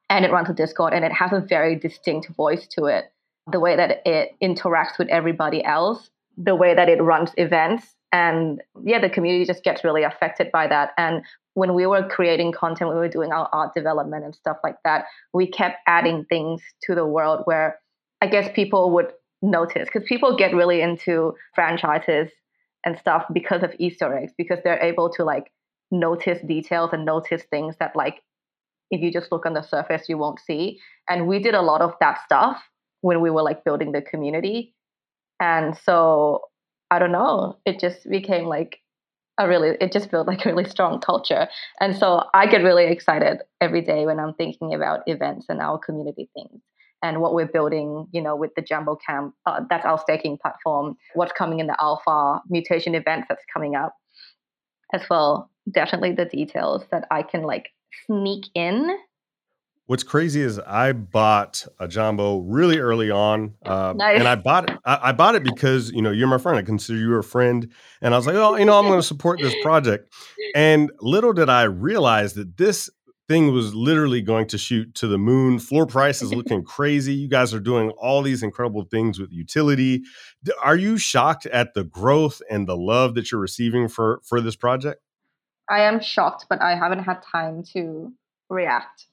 and 0.10 0.26
it 0.26 0.32
runs 0.32 0.50
a 0.50 0.54
Discord 0.54 0.94
and 0.94 1.06
it 1.06 1.12
has 1.12 1.32
a 1.32 1.40
very 1.40 1.76
distinct 1.76 2.30
voice 2.30 2.68
to 2.76 2.86
it 2.86 3.12
the 3.52 3.60
way 3.60 3.76
that 3.76 4.02
it 4.06 4.36
interacts 4.42 4.98
with 4.98 5.08
everybody 5.10 5.64
else, 5.64 6.10
the 6.38 6.56
way 6.56 6.74
that 6.74 6.90
it 6.90 7.02
runs 7.02 7.32
events. 7.38 7.96
And 8.12 8.62
yeah, 8.84 9.00
the 9.00 9.10
community 9.10 9.46
just 9.46 9.64
gets 9.64 9.84
really 9.84 10.04
affected 10.04 10.52
by 10.52 10.68
that. 10.68 10.92
And 10.98 11.24
when 11.54 11.74
we 11.74 11.86
were 11.86 12.08
creating 12.08 12.54
content, 12.54 12.90
we 12.90 12.96
were 12.96 13.10
doing 13.10 13.32
our 13.32 13.50
art 13.52 13.74
development 13.74 14.24
and 14.24 14.34
stuff 14.34 14.58
like 14.64 14.78
that, 14.86 15.06
we 15.34 15.46
kept 15.48 15.78
adding 15.88 16.26
things 16.26 16.62
to 16.84 16.96
the 16.96 17.06
world 17.06 17.42
where 17.46 17.80
I 18.22 18.28
guess 18.28 18.50
people 18.54 18.92
would 18.92 19.12
notice 19.42 19.88
because 19.92 20.08
people 20.08 20.36
get 20.36 20.54
really 20.54 20.82
into 20.82 21.34
franchises 21.56 22.30
and 22.86 22.98
stuff 22.98 23.26
because 23.34 23.64
of 23.64 23.74
Easter 23.78 24.18
eggs, 24.18 24.34
because 24.38 24.60
they're 24.64 24.82
able 24.82 25.10
to 25.12 25.24
like 25.24 25.52
notice 25.92 26.40
details 26.42 26.92
and 26.94 27.06
notice 27.06 27.44
things 27.50 27.76
that 27.80 27.96
like 27.96 28.22
if 28.92 29.02
you 29.02 29.12
just 29.12 29.32
look 29.32 29.46
on 29.46 29.54
the 29.54 29.62
surface 29.62 30.10
you 30.10 30.18
won't 30.18 30.40
see. 30.40 30.80
And 31.10 31.28
we 31.28 31.40
did 31.40 31.56
a 31.56 31.62
lot 31.62 31.82
of 31.82 31.94
that 32.00 32.20
stuff 32.26 32.62
when 33.02 33.22
we 33.22 33.30
were 33.30 33.44
like 33.44 33.64
building 33.64 33.92
the 33.92 34.02
community. 34.02 34.74
And 35.40 35.78
so 35.78 36.42
I 36.92 37.00
don't 37.00 37.12
know, 37.12 37.58
it 37.66 37.80
just 37.80 38.10
became 38.10 38.46
like 38.46 38.80
a 39.40 39.48
really, 39.48 39.78
it 39.80 39.92
just 39.92 40.12
built 40.12 40.28
like 40.28 40.46
a 40.46 40.50
really 40.50 40.70
strong 40.70 41.00
culture. 41.00 41.48
And 41.80 41.96
so 41.96 42.24
I 42.34 42.46
get 42.46 42.64
really 42.64 42.86
excited 42.86 43.40
every 43.62 43.82
day 43.82 44.06
when 44.06 44.20
I'm 44.20 44.34
thinking 44.34 44.74
about 44.74 45.02
events 45.08 45.46
and 45.50 45.62
our 45.62 45.78
community 45.78 46.30
things 46.34 46.62
and 47.02 47.22
what 47.22 47.34
we're 47.34 47.48
building, 47.48 48.08
you 48.12 48.22
know, 48.22 48.36
with 48.36 48.52
the 48.56 48.62
Jambo 48.62 48.98
Camp. 48.98 49.34
Uh, 49.46 49.62
that's 49.70 49.86
our 49.86 49.98
staking 50.00 50.38
platform. 50.38 50.98
What's 51.14 51.32
coming 51.32 51.60
in 51.60 51.68
the 51.68 51.78
alpha 51.82 52.42
mutation 52.50 52.96
events 52.96 53.28
that's 53.30 53.46
coming 53.54 53.76
up 53.76 53.96
as 54.94 55.04
well. 55.10 55.50
Definitely 55.72 56.14
the 56.14 56.26
details 56.26 56.84
that 56.92 57.08
I 57.12 57.24
can 57.24 57.44
like 57.44 57.70
sneak 58.06 58.46
in 58.54 58.98
What's 59.90 60.04
crazy 60.04 60.44
is 60.44 60.60
I 60.60 60.92
bought 60.92 61.66
a 61.80 61.88
Jambo 61.88 62.42
really 62.42 62.78
early 62.78 63.10
on, 63.10 63.56
um, 63.66 63.98
nice. 63.98 64.20
and 64.20 64.28
I 64.28 64.36
bought 64.36 64.70
it. 64.70 64.78
I, 64.86 65.00
I, 65.10 65.12
bought 65.14 65.34
it 65.34 65.44
because 65.44 65.90
you 65.90 66.04
know 66.04 66.12
you're 66.12 66.28
my 66.28 66.38
friend. 66.38 66.60
I 66.60 66.62
consider 66.62 67.00
you 67.00 67.16
a 67.16 67.24
friend, 67.24 67.68
and 68.00 68.14
I 68.14 68.18
was 68.18 68.28
like, 68.28 68.36
oh, 68.36 68.56
you 68.56 68.66
know, 68.66 68.78
I'm 68.78 68.86
going 68.86 69.00
to 69.00 69.04
support 69.04 69.40
this 69.42 69.56
project. 69.64 70.14
And 70.54 70.92
little 71.02 71.34
did 71.34 71.50
I 71.50 71.64
realize 71.64 72.34
that 72.34 72.56
this 72.56 72.92
thing 73.28 73.52
was 73.52 73.74
literally 73.74 74.22
going 74.22 74.46
to 74.50 74.60
shoot 74.60 74.94
to 74.94 75.08
the 75.08 75.18
moon. 75.18 75.58
Floor 75.58 75.88
price 75.88 76.22
is 76.22 76.32
looking 76.32 76.64
crazy. 76.64 77.16
You 77.16 77.28
guys 77.28 77.52
are 77.56 77.60
doing 77.60 77.90
all 77.98 78.22
these 78.22 78.44
incredible 78.44 78.84
things 78.92 79.18
with 79.18 79.32
utility. 79.32 80.04
Are 80.62 80.78
you 80.78 81.00
shocked 81.00 81.48
at 81.48 81.74
the 81.74 81.84
growth 81.84 82.44
and 82.48 82.68
the 82.68 82.78
love 82.78 83.16
that 83.16 83.32
you're 83.32 83.42
receiving 83.42 83.88
for 83.88 84.22
for 84.24 84.40
this 84.40 84.56
project? 84.56 85.02
I 85.68 85.80
am 85.82 86.00
shocked, 86.00 86.46
but 86.48 86.62
I 86.62 86.76
haven't 86.76 87.06
had 87.06 87.24
time 87.24 87.64
to 87.74 88.14
react 88.52 89.08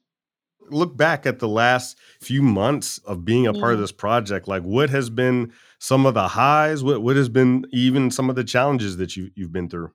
look 0.70 0.96
back 0.96 1.26
at 1.26 1.38
the 1.38 1.48
last 1.48 1.98
few 2.20 2.42
months 2.42 2.98
of 2.98 3.24
being 3.24 3.46
a 3.46 3.52
part 3.52 3.72
of 3.72 3.76
mm-hmm. 3.76 3.82
this 3.82 3.92
project, 3.92 4.48
like 4.48 4.62
what 4.62 4.90
has 4.90 5.10
been 5.10 5.52
some 5.78 6.06
of 6.06 6.14
the 6.14 6.28
highs? 6.28 6.82
What 6.82 7.02
what 7.02 7.16
has 7.16 7.28
been 7.28 7.66
even 7.72 8.10
some 8.10 8.30
of 8.30 8.36
the 8.36 8.44
challenges 8.44 8.96
that 8.96 9.16
you 9.16 9.30
you've 9.34 9.52
been 9.52 9.68
through? 9.68 9.92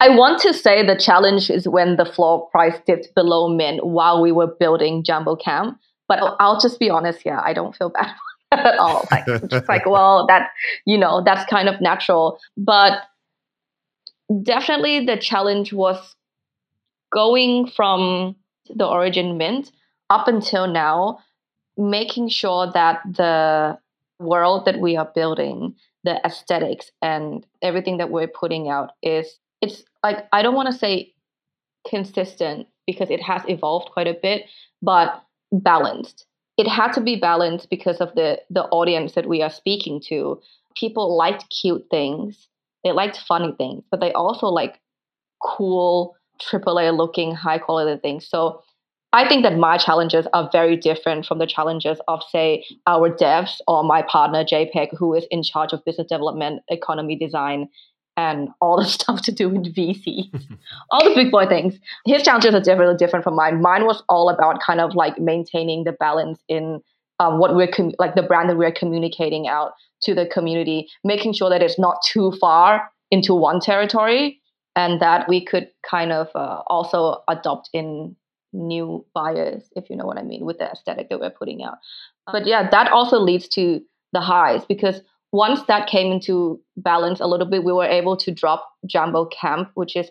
I 0.00 0.08
want 0.10 0.40
to 0.42 0.52
say 0.52 0.84
the 0.84 0.96
challenge 0.96 1.50
is 1.50 1.68
when 1.68 1.96
the 1.96 2.04
floor 2.04 2.48
price 2.50 2.78
dipped 2.86 3.14
below 3.14 3.48
min 3.48 3.78
while 3.78 4.20
we 4.20 4.32
were 4.32 4.48
building 4.58 5.02
Jambo 5.04 5.36
Camp. 5.36 5.78
But 6.08 6.36
I'll 6.40 6.60
just 6.60 6.78
be 6.78 6.90
honest 6.90 7.22
here, 7.22 7.40
I 7.42 7.54
don't 7.54 7.74
feel 7.74 7.88
bad 7.94 8.14
at 8.52 8.78
all. 8.78 9.08
Like 9.10 9.24
just 9.48 9.68
like, 9.68 9.86
well, 9.86 10.26
that 10.26 10.50
you 10.84 10.98
know, 10.98 11.22
that's 11.24 11.48
kind 11.48 11.68
of 11.68 11.80
natural. 11.80 12.38
But 12.56 13.02
definitely 14.42 15.06
the 15.06 15.16
challenge 15.16 15.72
was 15.72 16.14
going 17.12 17.68
from 17.68 18.36
the 18.74 18.86
origin 18.86 19.36
mint 19.36 19.72
up 20.10 20.28
until 20.28 20.66
now 20.66 21.18
making 21.76 22.28
sure 22.28 22.70
that 22.72 23.00
the 23.04 23.76
world 24.18 24.64
that 24.64 24.78
we 24.78 24.96
are 24.96 25.10
building 25.14 25.74
the 26.04 26.24
aesthetics 26.24 26.90
and 27.02 27.46
everything 27.62 27.96
that 27.96 28.10
we're 28.10 28.28
putting 28.28 28.68
out 28.68 28.92
is 29.02 29.38
it's 29.60 29.82
like 30.02 30.26
i 30.32 30.42
don't 30.42 30.54
want 30.54 30.70
to 30.70 30.78
say 30.78 31.12
consistent 31.88 32.66
because 32.86 33.10
it 33.10 33.22
has 33.22 33.42
evolved 33.48 33.90
quite 33.92 34.06
a 34.06 34.16
bit 34.20 34.46
but 34.82 35.22
balanced. 35.52 36.26
It 36.56 36.68
had 36.68 36.92
to 36.92 37.00
be 37.00 37.16
balanced 37.16 37.70
because 37.70 37.98
of 38.00 38.14
the 38.14 38.40
the 38.50 38.64
audience 38.64 39.12
that 39.12 39.28
we 39.28 39.42
are 39.42 39.50
speaking 39.50 40.00
to. 40.08 40.40
People 40.76 41.16
liked 41.16 41.50
cute 41.50 41.86
things. 41.90 42.48
They 42.84 42.92
liked 42.92 43.18
funny 43.18 43.54
things 43.56 43.84
but 43.90 44.00
they 44.00 44.12
also 44.12 44.46
like 44.46 44.80
cool 45.42 46.16
AAA 46.40 46.96
looking 46.96 47.34
high 47.34 47.58
quality 47.58 48.00
things. 48.00 48.28
So 48.28 48.62
I 49.12 49.28
think 49.28 49.44
that 49.44 49.56
my 49.56 49.78
challenges 49.78 50.26
are 50.32 50.48
very 50.50 50.76
different 50.76 51.24
from 51.24 51.38
the 51.38 51.46
challenges 51.46 51.98
of, 52.08 52.20
say, 52.32 52.64
our 52.86 53.08
devs 53.08 53.58
or 53.68 53.84
my 53.84 54.02
partner 54.02 54.44
JPEG, 54.44 54.88
who 54.98 55.14
is 55.14 55.24
in 55.30 55.44
charge 55.44 55.72
of 55.72 55.84
business 55.84 56.08
development, 56.08 56.62
economy 56.68 57.14
design, 57.14 57.68
and 58.16 58.48
all 58.60 58.76
the 58.76 58.84
stuff 58.98 59.22
to 59.22 59.32
do 59.32 59.48
with 59.48 59.72
VC, 59.74 60.30
all 60.90 61.08
the 61.08 61.14
big 61.14 61.30
boy 61.30 61.46
things. 61.46 61.78
His 62.06 62.24
challenges 62.24 62.54
are 62.54 62.60
definitely 62.60 62.96
different 62.96 63.22
from 63.22 63.36
mine. 63.36 63.62
Mine 63.62 63.86
was 63.86 64.02
all 64.08 64.28
about 64.28 64.60
kind 64.60 64.80
of 64.80 64.96
like 64.96 65.18
maintaining 65.20 65.84
the 65.84 65.92
balance 65.92 66.40
in 66.48 66.80
um, 67.20 67.38
what 67.38 67.54
we're 67.54 67.70
com- 67.70 67.92
like 68.00 68.16
the 68.16 68.22
brand 68.22 68.50
that 68.50 68.56
we're 68.56 68.72
communicating 68.72 69.46
out 69.46 69.74
to 70.02 70.14
the 70.14 70.26
community, 70.26 70.88
making 71.04 71.34
sure 71.34 71.50
that 71.50 71.62
it's 71.62 71.78
not 71.78 71.98
too 72.04 72.32
far 72.40 72.90
into 73.12 73.32
one 73.32 73.60
territory 73.60 74.40
and 74.76 75.00
that 75.00 75.28
we 75.28 75.44
could 75.44 75.68
kind 75.88 76.12
of 76.12 76.28
uh, 76.34 76.62
also 76.66 77.22
adopt 77.28 77.70
in 77.72 78.16
new 78.52 79.04
buyers, 79.14 79.68
if 79.76 79.90
you 79.90 79.96
know 79.96 80.06
what 80.06 80.18
I 80.18 80.22
mean, 80.22 80.44
with 80.44 80.58
the 80.58 80.70
aesthetic 80.70 81.08
that 81.10 81.20
we're 81.20 81.30
putting 81.30 81.62
out. 81.62 81.78
But 82.30 82.46
yeah, 82.46 82.68
that 82.70 82.90
also 82.90 83.18
leads 83.18 83.48
to 83.48 83.80
the 84.12 84.20
highs 84.20 84.64
because 84.64 85.00
once 85.32 85.62
that 85.66 85.88
came 85.88 86.12
into 86.12 86.60
balance 86.76 87.20
a 87.20 87.26
little 87.26 87.46
bit, 87.46 87.64
we 87.64 87.72
were 87.72 87.86
able 87.86 88.16
to 88.18 88.30
drop 88.30 88.70
Jambo 88.86 89.26
Camp, 89.26 89.70
which 89.74 89.96
is 89.96 90.10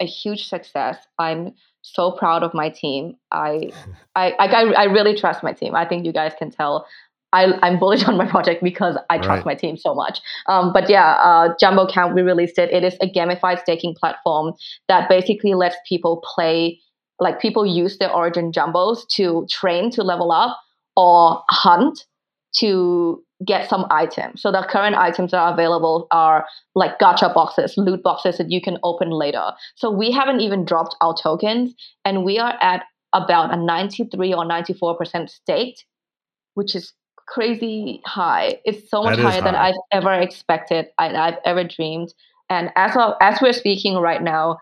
a 0.00 0.06
huge 0.06 0.46
success. 0.46 0.96
I'm 1.18 1.54
so 1.82 2.12
proud 2.12 2.42
of 2.42 2.54
my 2.54 2.70
team. 2.70 3.16
I, 3.30 3.70
I, 4.14 4.30
I, 4.38 4.62
I 4.72 4.84
really 4.84 5.16
trust 5.16 5.42
my 5.42 5.52
team. 5.52 5.74
I 5.74 5.86
think 5.86 6.06
you 6.06 6.12
guys 6.12 6.32
can 6.38 6.50
tell. 6.50 6.86
I, 7.34 7.66
am 7.66 7.78
bullish 7.78 8.04
on 8.04 8.16
my 8.16 8.26
project 8.26 8.62
because 8.62 8.96
I 9.10 9.18
trust 9.18 9.44
right. 9.44 9.46
my 9.46 9.54
team 9.54 9.76
so 9.76 9.94
much. 9.94 10.20
Um, 10.46 10.72
but 10.72 10.88
yeah, 10.88 11.14
uh, 11.14 11.54
Jambo 11.58 11.86
Camp, 11.86 12.14
we 12.14 12.22
released 12.22 12.58
it. 12.58 12.72
It 12.72 12.84
is 12.84 12.96
a 13.02 13.08
gamified 13.08 13.60
staking 13.60 13.94
platform 13.94 14.54
that 14.88 15.08
basically 15.08 15.54
lets 15.54 15.76
people 15.88 16.22
play, 16.34 16.80
like 17.18 17.40
people 17.40 17.66
use 17.66 17.98
their 17.98 18.12
origin 18.12 18.52
jumbos 18.52 19.00
to 19.16 19.46
train 19.50 19.90
to 19.90 20.02
level 20.02 20.30
up 20.30 20.56
or 20.96 21.42
hunt 21.50 22.06
to 22.58 23.22
get 23.44 23.68
some 23.68 23.86
items. 23.90 24.40
So 24.40 24.52
the 24.52 24.66
current 24.70 24.94
items 24.94 25.32
that 25.32 25.38
are 25.38 25.52
available 25.52 26.06
are 26.12 26.46
like 26.76 27.00
gacha 27.00 27.34
boxes, 27.34 27.74
loot 27.76 28.02
boxes 28.02 28.38
that 28.38 28.50
you 28.50 28.60
can 28.60 28.78
open 28.84 29.10
later. 29.10 29.50
So 29.74 29.90
we 29.90 30.12
haven't 30.12 30.40
even 30.40 30.64
dropped 30.64 30.94
our 31.00 31.14
tokens 31.20 31.74
and 32.04 32.24
we 32.24 32.38
are 32.38 32.56
at 32.60 32.84
about 33.12 33.52
a 33.52 33.56
93 33.56 34.32
or 34.32 34.44
94% 34.44 35.28
staked, 35.28 35.84
which 36.54 36.76
is 36.76 36.92
crazy 37.26 38.00
high. 38.04 38.60
It's 38.64 38.88
so 38.90 39.02
much 39.02 39.18
higher 39.18 39.40
high. 39.40 39.40
than 39.40 39.54
I've 39.54 39.74
ever 39.92 40.12
expected, 40.12 40.86
I, 40.98 41.14
I've 41.14 41.38
ever 41.44 41.64
dreamed. 41.64 42.14
And 42.50 42.70
as 42.76 42.96
of, 42.96 43.14
as 43.20 43.40
we're 43.40 43.52
speaking 43.52 43.96
right 43.96 44.22
now, 44.22 44.58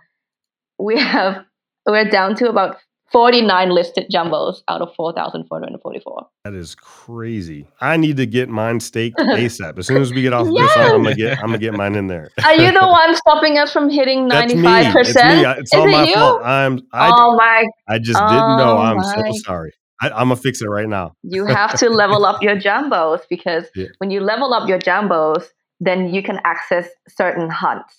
we 0.79 0.99
have 0.99 1.45
we're 1.87 2.09
down 2.09 2.37
to 2.37 2.49
about 2.49 2.77
49 3.13 3.71
listed 3.71 4.07
jumbos 4.11 4.63
out 4.69 4.81
of 4.81 4.95
4,444. 4.97 6.27
That 6.45 6.55
is 6.55 6.75
crazy. 6.75 7.67
I 7.81 7.99
need 7.99 8.17
to 8.17 8.27
get 8.27 8.49
mine 8.49 8.81
staked 8.81 9.19
ASAP. 9.19 9.79
As 9.79 9.87
soon 9.87 10.01
as 10.01 10.13
we 10.13 10.23
get 10.23 10.33
off 10.33 10.49
yes. 10.51 10.75
this, 10.75 10.77
I'm 10.79 11.03
gonna 11.03 11.15
get 11.15 11.39
I'm 11.39 11.47
gonna 11.47 11.59
get 11.59 11.75
mine 11.75 11.95
in 11.95 12.07
there. 12.07 12.31
Are 12.43 12.55
you 12.55 12.73
the 12.73 12.81
one 12.87 13.15
stopping 13.17 13.59
us 13.59 13.73
from 13.73 13.91
hitting 13.91 14.29
95%? 14.29 14.95
It's 14.95 15.15
me. 15.15 15.23
It's, 15.23 15.61
it's 15.61 15.75
all 15.75 15.87
my 15.87 16.05
you? 16.05 16.15
fault. 16.15 16.43
I'm 16.43 16.81
I, 16.93 17.13
oh 17.15 17.37
my 17.37 17.67
I 17.87 17.99
just 17.99 18.19
oh 18.21 18.29
didn't 18.29 18.57
know. 18.57 18.79
Oh 18.79 18.83
I'm 18.83 18.97
my. 18.97 19.15
so 19.15 19.33
sorry. 19.45 19.73
I, 20.03 20.09
am 20.21 20.29
gonna 20.29 20.37
fix 20.37 20.61
it 20.61 20.69
right 20.69 20.89
now. 20.89 21.15
you 21.23 21.47
have 21.47 21.79
to 21.79 21.89
level 21.89 22.27
up 22.27 22.43
your 22.43 22.57
jumbos 22.57 23.21
because 23.31 23.67
yeah. 23.77 23.87
when 23.99 24.11
you 24.11 24.21
level 24.21 24.53
up 24.53 24.69
your 24.69 24.79
jumbos, 24.79 25.47
then 25.81 26.13
you 26.13 26.23
can 26.23 26.41
access 26.45 26.89
certain 27.09 27.49
hunts. 27.49 27.97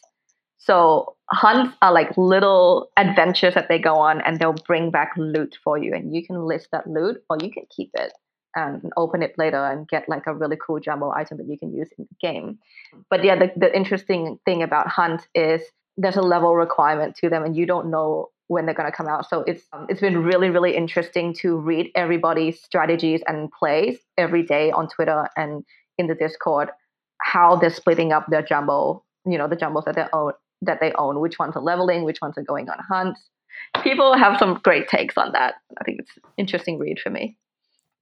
So 0.57 1.15
hunts 1.31 1.75
are 1.81 1.91
like 1.91 2.17
little 2.17 2.89
adventures 2.97 3.53
that 3.55 3.67
they 3.69 3.79
go 3.79 3.95
on 3.95 4.21
and 4.21 4.39
they'll 4.39 4.53
bring 4.53 4.91
back 4.91 5.13
loot 5.17 5.57
for 5.63 5.77
you 5.77 5.93
and 5.93 6.13
you 6.15 6.25
can 6.25 6.45
list 6.45 6.69
that 6.71 6.87
loot 6.87 7.17
or 7.29 7.37
you 7.41 7.51
can 7.51 7.63
keep 7.75 7.89
it 7.95 8.13
and 8.55 8.91
open 8.97 9.23
it 9.23 9.33
later 9.37 9.57
and 9.65 9.87
get 9.87 10.07
like 10.07 10.27
a 10.27 10.33
really 10.33 10.57
cool 10.65 10.79
jumbo 10.79 11.11
item 11.11 11.37
that 11.37 11.47
you 11.47 11.57
can 11.57 11.73
use 11.73 11.89
in 11.97 12.07
the 12.09 12.27
game. 12.27 12.59
But 13.09 13.23
yeah, 13.23 13.37
the, 13.37 13.51
the 13.57 13.75
interesting 13.75 14.39
thing 14.45 14.61
about 14.61 14.87
hunt 14.87 15.27
is 15.33 15.61
there's 15.97 16.17
a 16.17 16.21
level 16.21 16.55
requirement 16.55 17.15
to 17.17 17.29
them 17.29 17.43
and 17.43 17.55
you 17.55 17.65
don't 17.65 17.89
know 17.89 18.29
when 18.53 18.65
they're 18.65 18.75
going 18.75 18.89
to 18.89 18.95
come 18.95 19.07
out. 19.07 19.29
So 19.29 19.41
it's 19.41 19.63
um, 19.73 19.85
it's 19.89 20.01
been 20.01 20.23
really 20.23 20.49
really 20.49 20.75
interesting 20.75 21.33
to 21.41 21.57
read 21.57 21.91
everybody's 21.95 22.61
strategies 22.61 23.21
and 23.27 23.51
plays 23.51 23.99
every 24.17 24.43
day 24.43 24.71
on 24.71 24.87
Twitter 24.87 25.27
and 25.35 25.63
in 25.97 26.07
the 26.07 26.15
Discord 26.15 26.69
how 27.21 27.55
they're 27.55 27.69
splitting 27.69 28.11
up 28.11 28.25
their 28.29 28.41
jumbo, 28.41 29.03
you 29.25 29.37
know, 29.37 29.47
the 29.47 29.55
jumbos 29.55 29.85
that 29.85 29.95
they 29.95 30.05
own 30.13 30.33
that 30.61 30.79
they 30.79 30.93
own, 30.93 31.19
which 31.19 31.39
ones 31.39 31.55
are 31.55 31.61
leveling, 31.61 32.03
which 32.03 32.21
ones 32.21 32.37
are 32.37 32.43
going 32.43 32.69
on 32.69 32.77
hunts. 32.89 33.21
People 33.83 34.15
have 34.15 34.37
some 34.37 34.59
great 34.63 34.87
takes 34.87 35.17
on 35.17 35.31
that. 35.33 35.55
I 35.79 35.83
think 35.83 35.99
it's 35.99 36.11
interesting 36.37 36.79
read 36.79 36.99
for 36.99 37.09
me. 37.09 37.37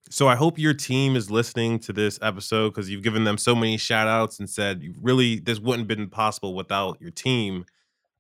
So 0.10 0.28
I 0.28 0.36
hope 0.36 0.60
your 0.60 0.74
team 0.74 1.16
is 1.16 1.32
listening 1.32 1.80
to 1.80 1.94
this 1.94 2.20
episode 2.22 2.70
because 2.70 2.90
you've 2.90 3.04
given 3.04 3.24
them 3.24 3.38
so 3.38 3.56
many 3.56 3.78
shout 3.78 4.08
outs 4.08 4.40
and 4.40 4.50
said 4.50 4.84
really 5.02 5.40
this 5.40 5.60
wouldn't 5.60 5.90
have 5.90 5.98
been 5.98 6.10
possible 6.10 6.54
without 6.54 7.00
your 7.00 7.12
team. 7.12 7.66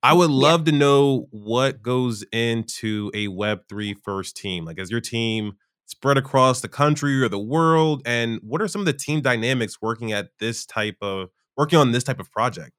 I 0.03 0.13
would 0.13 0.31
love 0.31 0.62
yeah. 0.62 0.72
to 0.72 0.77
know 0.77 1.27
what 1.31 1.81
goes 1.81 2.24
into 2.31 3.12
a 3.13 3.27
Web3 3.27 3.96
first 4.03 4.36
team. 4.36 4.65
Like, 4.65 4.79
is 4.79 4.89
your 4.89 5.01
team 5.01 5.53
spread 5.86 6.17
across 6.17 6.62
the 6.62 6.67
country 6.67 7.22
or 7.22 7.29
the 7.29 7.39
world? 7.39 8.01
And 8.05 8.39
what 8.41 8.62
are 8.62 8.67
some 8.67 8.81
of 8.81 8.86
the 8.86 8.93
team 8.93 9.22
dynamics 9.22 9.81
working 9.81 10.12
at 10.12 10.29
this 10.39 10.65
type 10.65 10.98
of 11.01 11.29
working 11.55 11.77
on 11.77 11.91
this 11.91 12.03
type 12.03 12.20
of 12.20 12.31
project? 12.31 12.72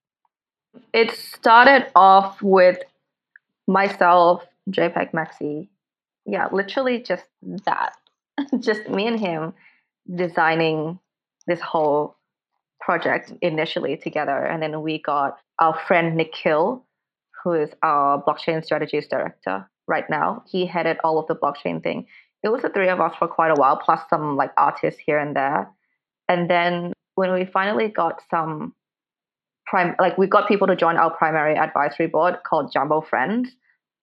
It 0.93 1.11
started 1.13 1.91
off 1.95 2.43
with 2.43 2.79
myself, 3.69 4.45
JPEG 4.71 5.13
Maxi. 5.13 5.69
Yeah, 6.27 6.49
literally 6.51 7.03
just 7.03 7.25
that. 7.67 7.97
just 8.61 8.89
me 8.89 9.07
and 9.07 9.21
him 9.21 9.53
designing 10.13 10.99
this 11.47 11.61
whole 11.61 12.17
project 12.81 13.33
initially 13.43 13.97
together. 13.97 14.45
And 14.45 14.63
then 14.63 14.83
we 14.83 15.01
got 15.01 15.37
our 15.59 15.79
friend 15.87 16.17
Nikhil, 16.17 16.85
who 17.43 17.53
is 17.53 17.71
our 17.83 18.23
blockchain 18.23 18.65
strategies 18.65 19.09
director 19.09 19.69
right 19.89 20.09
now. 20.09 20.45
He 20.47 20.67
headed 20.67 20.99
all 21.05 21.19
of 21.19 21.27
the 21.27 21.35
blockchain 21.35 21.83
thing. 21.83 22.07
It 22.43 22.51
was 22.51 22.63
the 22.63 22.69
three 22.69 22.89
of 22.89 23.01
us 23.01 23.15
for 23.19 23.29
quite 23.29 23.51
a 23.51 23.61
while, 23.61 23.77
plus 23.77 24.01
some 24.11 24.37
like 24.37 24.53
artists 24.57 25.01
here 25.05 25.19
and 25.19 25.35
there. 25.37 25.71
And 26.29 26.49
then 26.51 26.93
when 27.15 27.33
we 27.33 27.45
finally 27.45 27.89
got 27.89 28.21
some 28.31 28.75
prime 29.67 29.95
like 29.99 30.19
we 30.19 30.27
got 30.27 30.49
people 30.49 30.67
to 30.67 30.77
join 30.77 30.97
our 30.97 31.11
primary 31.11 31.57
advisory 31.57 32.07
board 32.07 32.39
called 32.45 32.73
Jumbo 32.73 33.01
Friends 33.01 33.49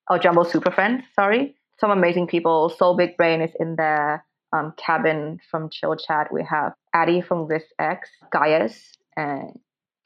or 0.09 0.17
Jumbo 0.17 0.43
Super 0.43 0.71
Friends, 0.71 1.03
sorry. 1.15 1.55
Some 1.79 1.91
amazing 1.91 2.27
people. 2.27 2.73
SolBigBrain 2.79 3.45
is 3.45 3.55
in 3.59 3.75
there. 3.75 4.25
Um, 4.51 4.73
Cabin 4.77 5.39
from 5.49 5.69
Chill 5.69 5.95
Chat. 5.95 6.33
We 6.33 6.43
have 6.43 6.73
Addy 6.93 7.21
from 7.21 7.47
WizX, 7.47 7.99
Gaius, 8.31 8.93
and 9.15 9.59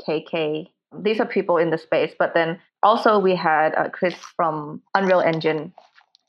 KK. 0.05 0.67
These 1.01 1.19
are 1.21 1.25
people 1.25 1.57
in 1.57 1.69
the 1.69 1.77
space. 1.77 2.13
But 2.19 2.33
then 2.33 2.59
also 2.83 3.19
we 3.19 3.35
had 3.35 3.73
uh, 3.75 3.89
Chris 3.89 4.15
from 4.35 4.81
Unreal 4.93 5.21
Engine 5.21 5.73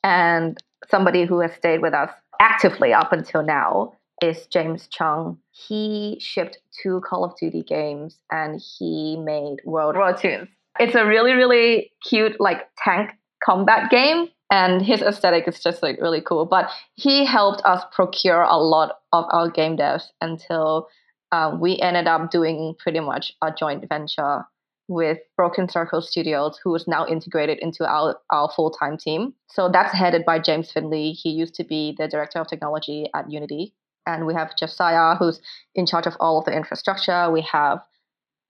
and 0.03 0.62
somebody 0.90 1.25
who 1.25 1.40
has 1.40 1.53
stayed 1.55 1.83
with 1.83 1.95
us 1.95 2.11
actively 2.40 2.93
up 2.93 3.12
until 3.12 3.43
now 3.43 3.93
is 4.23 4.47
James 4.47 4.87
Chung. 4.88 5.38
He 5.51 6.19
shipped 6.21 6.59
two 6.83 7.01
Call 7.09 7.25
of 7.25 7.37
Duty 7.38 7.62
games 7.62 8.19
and 8.31 8.61
he 8.79 9.17
made 9.17 9.59
World 9.64 9.97
War 9.97 10.12
Toons. 10.12 10.49
It's 10.79 10.95
a 10.95 11.07
really, 11.07 11.33
really 11.33 11.93
cute 12.09 12.40
like 12.40 12.69
tank 12.83 13.11
combat 13.45 13.90
game 13.90 14.29
and 14.51 14.83
his 14.83 15.03
aesthetic 15.03 15.47
is 15.49 15.61
just 15.61 15.83
like 15.83 16.01
really 16.01 16.21
cool. 16.21 16.47
But 16.47 16.71
he 16.95 17.25
helped 17.25 17.62
us 17.64 17.85
procure 17.93 18.43
a 18.43 18.57
lot 18.57 18.99
of 19.12 19.25
our 19.31 19.51
game 19.51 19.77
devs 19.77 20.05
until 20.21 20.88
um, 21.33 21.61
we 21.61 21.79
ended 21.79 22.07
up 22.07 22.31
doing 22.31 22.75
pretty 22.79 23.01
much 23.01 23.33
a 23.43 23.53
joint 23.53 23.88
venture 23.88 24.45
with 24.88 25.18
Broken 25.37 25.68
Circle 25.68 26.03
Studios, 26.03 26.61
who 26.62 26.75
is 26.75 26.87
now 26.87 27.07
integrated 27.07 27.59
into 27.59 27.87
our, 27.87 28.16
our 28.31 28.51
full 28.55 28.70
time 28.70 28.97
team. 28.99 29.35
So 29.49 29.68
that's 29.68 29.94
headed 29.94 30.25
by 30.25 30.38
James 30.38 30.70
Finley. 30.70 31.12
He 31.12 31.31
used 31.31 31.55
to 31.55 31.64
be 31.64 31.94
the 31.97 32.09
director 32.09 32.38
of 32.38 32.49
technology 32.49 33.09
at 33.14 33.31
Unity 33.31 33.75
and 34.07 34.27
we 34.27 34.35
have 34.35 34.57
Josiah, 34.57 35.16
who's 35.16 35.40
in 35.75 35.87
charge 35.87 36.07
of 36.07 36.16
all 36.20 36.38
of 36.38 36.44
the 36.44 36.53
infrastructure. 36.53 37.31
We 37.31 37.42
have 37.42 37.81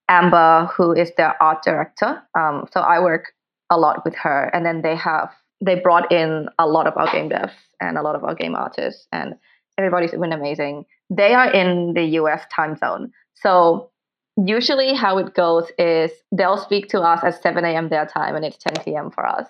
Amber, 0.08 0.70
who 0.76 0.92
is 0.92 1.12
their 1.16 1.40
art 1.42 1.62
director. 1.62 2.22
Um, 2.38 2.66
so 2.72 2.80
I 2.80 3.00
work 3.00 3.32
a 3.70 3.78
lot 3.78 4.04
with 4.04 4.14
her, 4.16 4.50
and 4.52 4.64
then 4.64 4.82
they 4.82 4.96
have 4.96 5.30
they 5.60 5.76
brought 5.76 6.12
in 6.12 6.48
a 6.58 6.66
lot 6.66 6.86
of 6.86 6.96
our 6.96 7.10
game 7.10 7.30
devs 7.30 7.52
and 7.80 7.96
a 7.96 8.02
lot 8.02 8.14
of 8.14 8.24
our 8.24 8.34
game 8.34 8.54
artists, 8.54 9.06
and 9.12 9.34
everybody's 9.78 10.10
been 10.10 10.32
amazing. 10.32 10.84
They 11.10 11.32
are 11.32 11.50
in 11.50 11.94
the 11.94 12.04
U.S. 12.20 12.42
time 12.54 12.76
zone, 12.76 13.12
so 13.34 13.90
usually 14.36 14.94
how 14.94 15.18
it 15.18 15.34
goes 15.34 15.70
is 15.78 16.10
they'll 16.32 16.58
speak 16.58 16.88
to 16.90 17.00
us 17.00 17.22
at 17.22 17.42
7 17.42 17.64
a.m. 17.64 17.88
their 17.88 18.06
time, 18.06 18.36
and 18.36 18.44
it's 18.44 18.58
10 18.58 18.84
p.m. 18.84 19.10
for 19.10 19.26
us, 19.26 19.46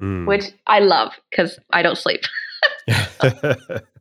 mm. 0.00 0.26
which 0.26 0.52
I 0.66 0.80
love 0.80 1.12
because 1.30 1.58
I 1.72 1.82
don't 1.82 1.98
sleep. 1.98 2.22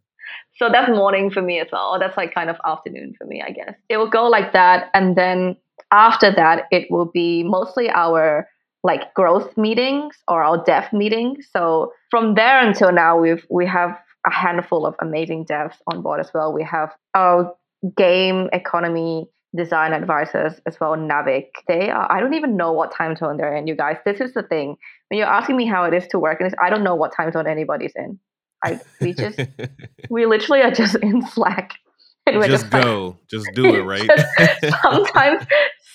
So 0.61 0.69
that's 0.71 0.89
morning 0.89 1.31
for 1.31 1.41
me 1.41 1.59
as 1.59 1.67
well. 1.71 1.89
Or 1.95 1.99
that's 1.99 2.15
like 2.15 2.35
kind 2.35 2.47
of 2.47 2.55
afternoon 2.63 3.15
for 3.17 3.25
me, 3.25 3.41
I 3.41 3.49
guess. 3.49 3.73
It 3.89 3.97
will 3.97 4.09
go 4.09 4.27
like 4.27 4.53
that. 4.53 4.91
And 4.93 5.15
then 5.15 5.57
after 5.91 6.31
that, 6.31 6.65
it 6.71 6.85
will 6.91 7.09
be 7.11 7.43
mostly 7.43 7.89
our 7.89 8.47
like 8.83 9.11
growth 9.15 9.57
meetings 9.57 10.15
or 10.27 10.43
our 10.43 10.63
dev 10.63 10.93
meetings. 10.93 11.47
So 11.51 11.93
from 12.11 12.35
there 12.35 12.59
until 12.63 12.91
now, 12.91 13.17
we've 13.17 13.43
we 13.49 13.65
have 13.65 13.97
a 14.27 14.31
handful 14.31 14.85
of 14.85 14.93
amazing 15.01 15.45
devs 15.45 15.77
on 15.87 16.03
board 16.03 16.19
as 16.19 16.29
well. 16.31 16.53
We 16.53 16.63
have 16.63 16.91
our 17.15 17.55
game 17.97 18.47
economy 18.53 19.25
design 19.55 19.93
advisors 19.93 20.53
as 20.65 20.79
well, 20.79 20.95
Naavik. 20.95 21.47
They 21.67 21.89
are 21.89 22.11
I 22.11 22.19
don't 22.19 22.33
even 22.33 22.57
know 22.57 22.71
what 22.71 22.93
time 22.93 23.15
zone 23.15 23.37
they're 23.37 23.55
in, 23.55 23.67
you 23.67 23.75
guys. 23.75 23.97
This 24.05 24.21
is 24.21 24.33
the 24.33 24.43
thing. 24.43 24.77
When 25.09 25.17
you're 25.17 25.27
asking 25.27 25.57
me 25.57 25.65
how 25.65 25.83
it 25.85 25.93
is 25.93 26.07
to 26.07 26.19
work 26.19 26.39
in 26.39 26.47
this, 26.47 26.53
I 26.61 26.69
don't 26.69 26.83
know 26.83 26.95
what 26.95 27.13
time 27.15 27.31
zone 27.31 27.47
anybody's 27.47 27.93
in. 27.95 28.19
I 28.63 28.79
we 28.99 29.13
just 29.13 29.39
we 30.09 30.25
literally 30.25 30.61
are 30.61 30.71
just 30.71 30.95
in 30.95 31.25
Slack. 31.27 31.73
Just, 32.31 32.49
just 32.49 32.69
go, 32.69 33.07
like, 33.07 33.27
just 33.29 33.49
do 33.55 33.65
it, 33.65 33.81
right? 33.81 34.07
sometimes, 34.83 35.43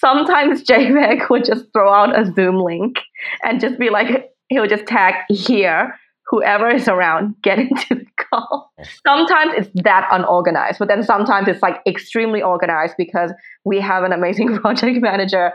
sometimes 0.00 0.64
JPEG 0.64 1.30
would 1.30 1.44
just 1.44 1.66
throw 1.72 1.90
out 1.90 2.18
a 2.18 2.30
Zoom 2.34 2.56
link 2.56 2.96
and 3.44 3.60
just 3.60 3.78
be 3.78 3.90
like, 3.90 4.32
he'll 4.48 4.66
just 4.66 4.86
tag 4.86 5.14
here, 5.28 5.94
whoever 6.28 6.68
is 6.70 6.88
around, 6.88 7.34
get 7.42 7.58
into 7.58 7.94
the 7.94 8.06
call. 8.16 8.72
Sometimes 9.06 9.52
it's 9.56 9.82
that 9.82 10.08
unorganized, 10.10 10.78
but 10.78 10.88
then 10.88 11.02
sometimes 11.02 11.48
it's 11.48 11.62
like 11.62 11.80
extremely 11.86 12.42
organized 12.42 12.94
because 12.98 13.32
we 13.64 13.80
have 13.80 14.04
an 14.04 14.12
amazing 14.12 14.58
project 14.60 15.00
manager 15.00 15.52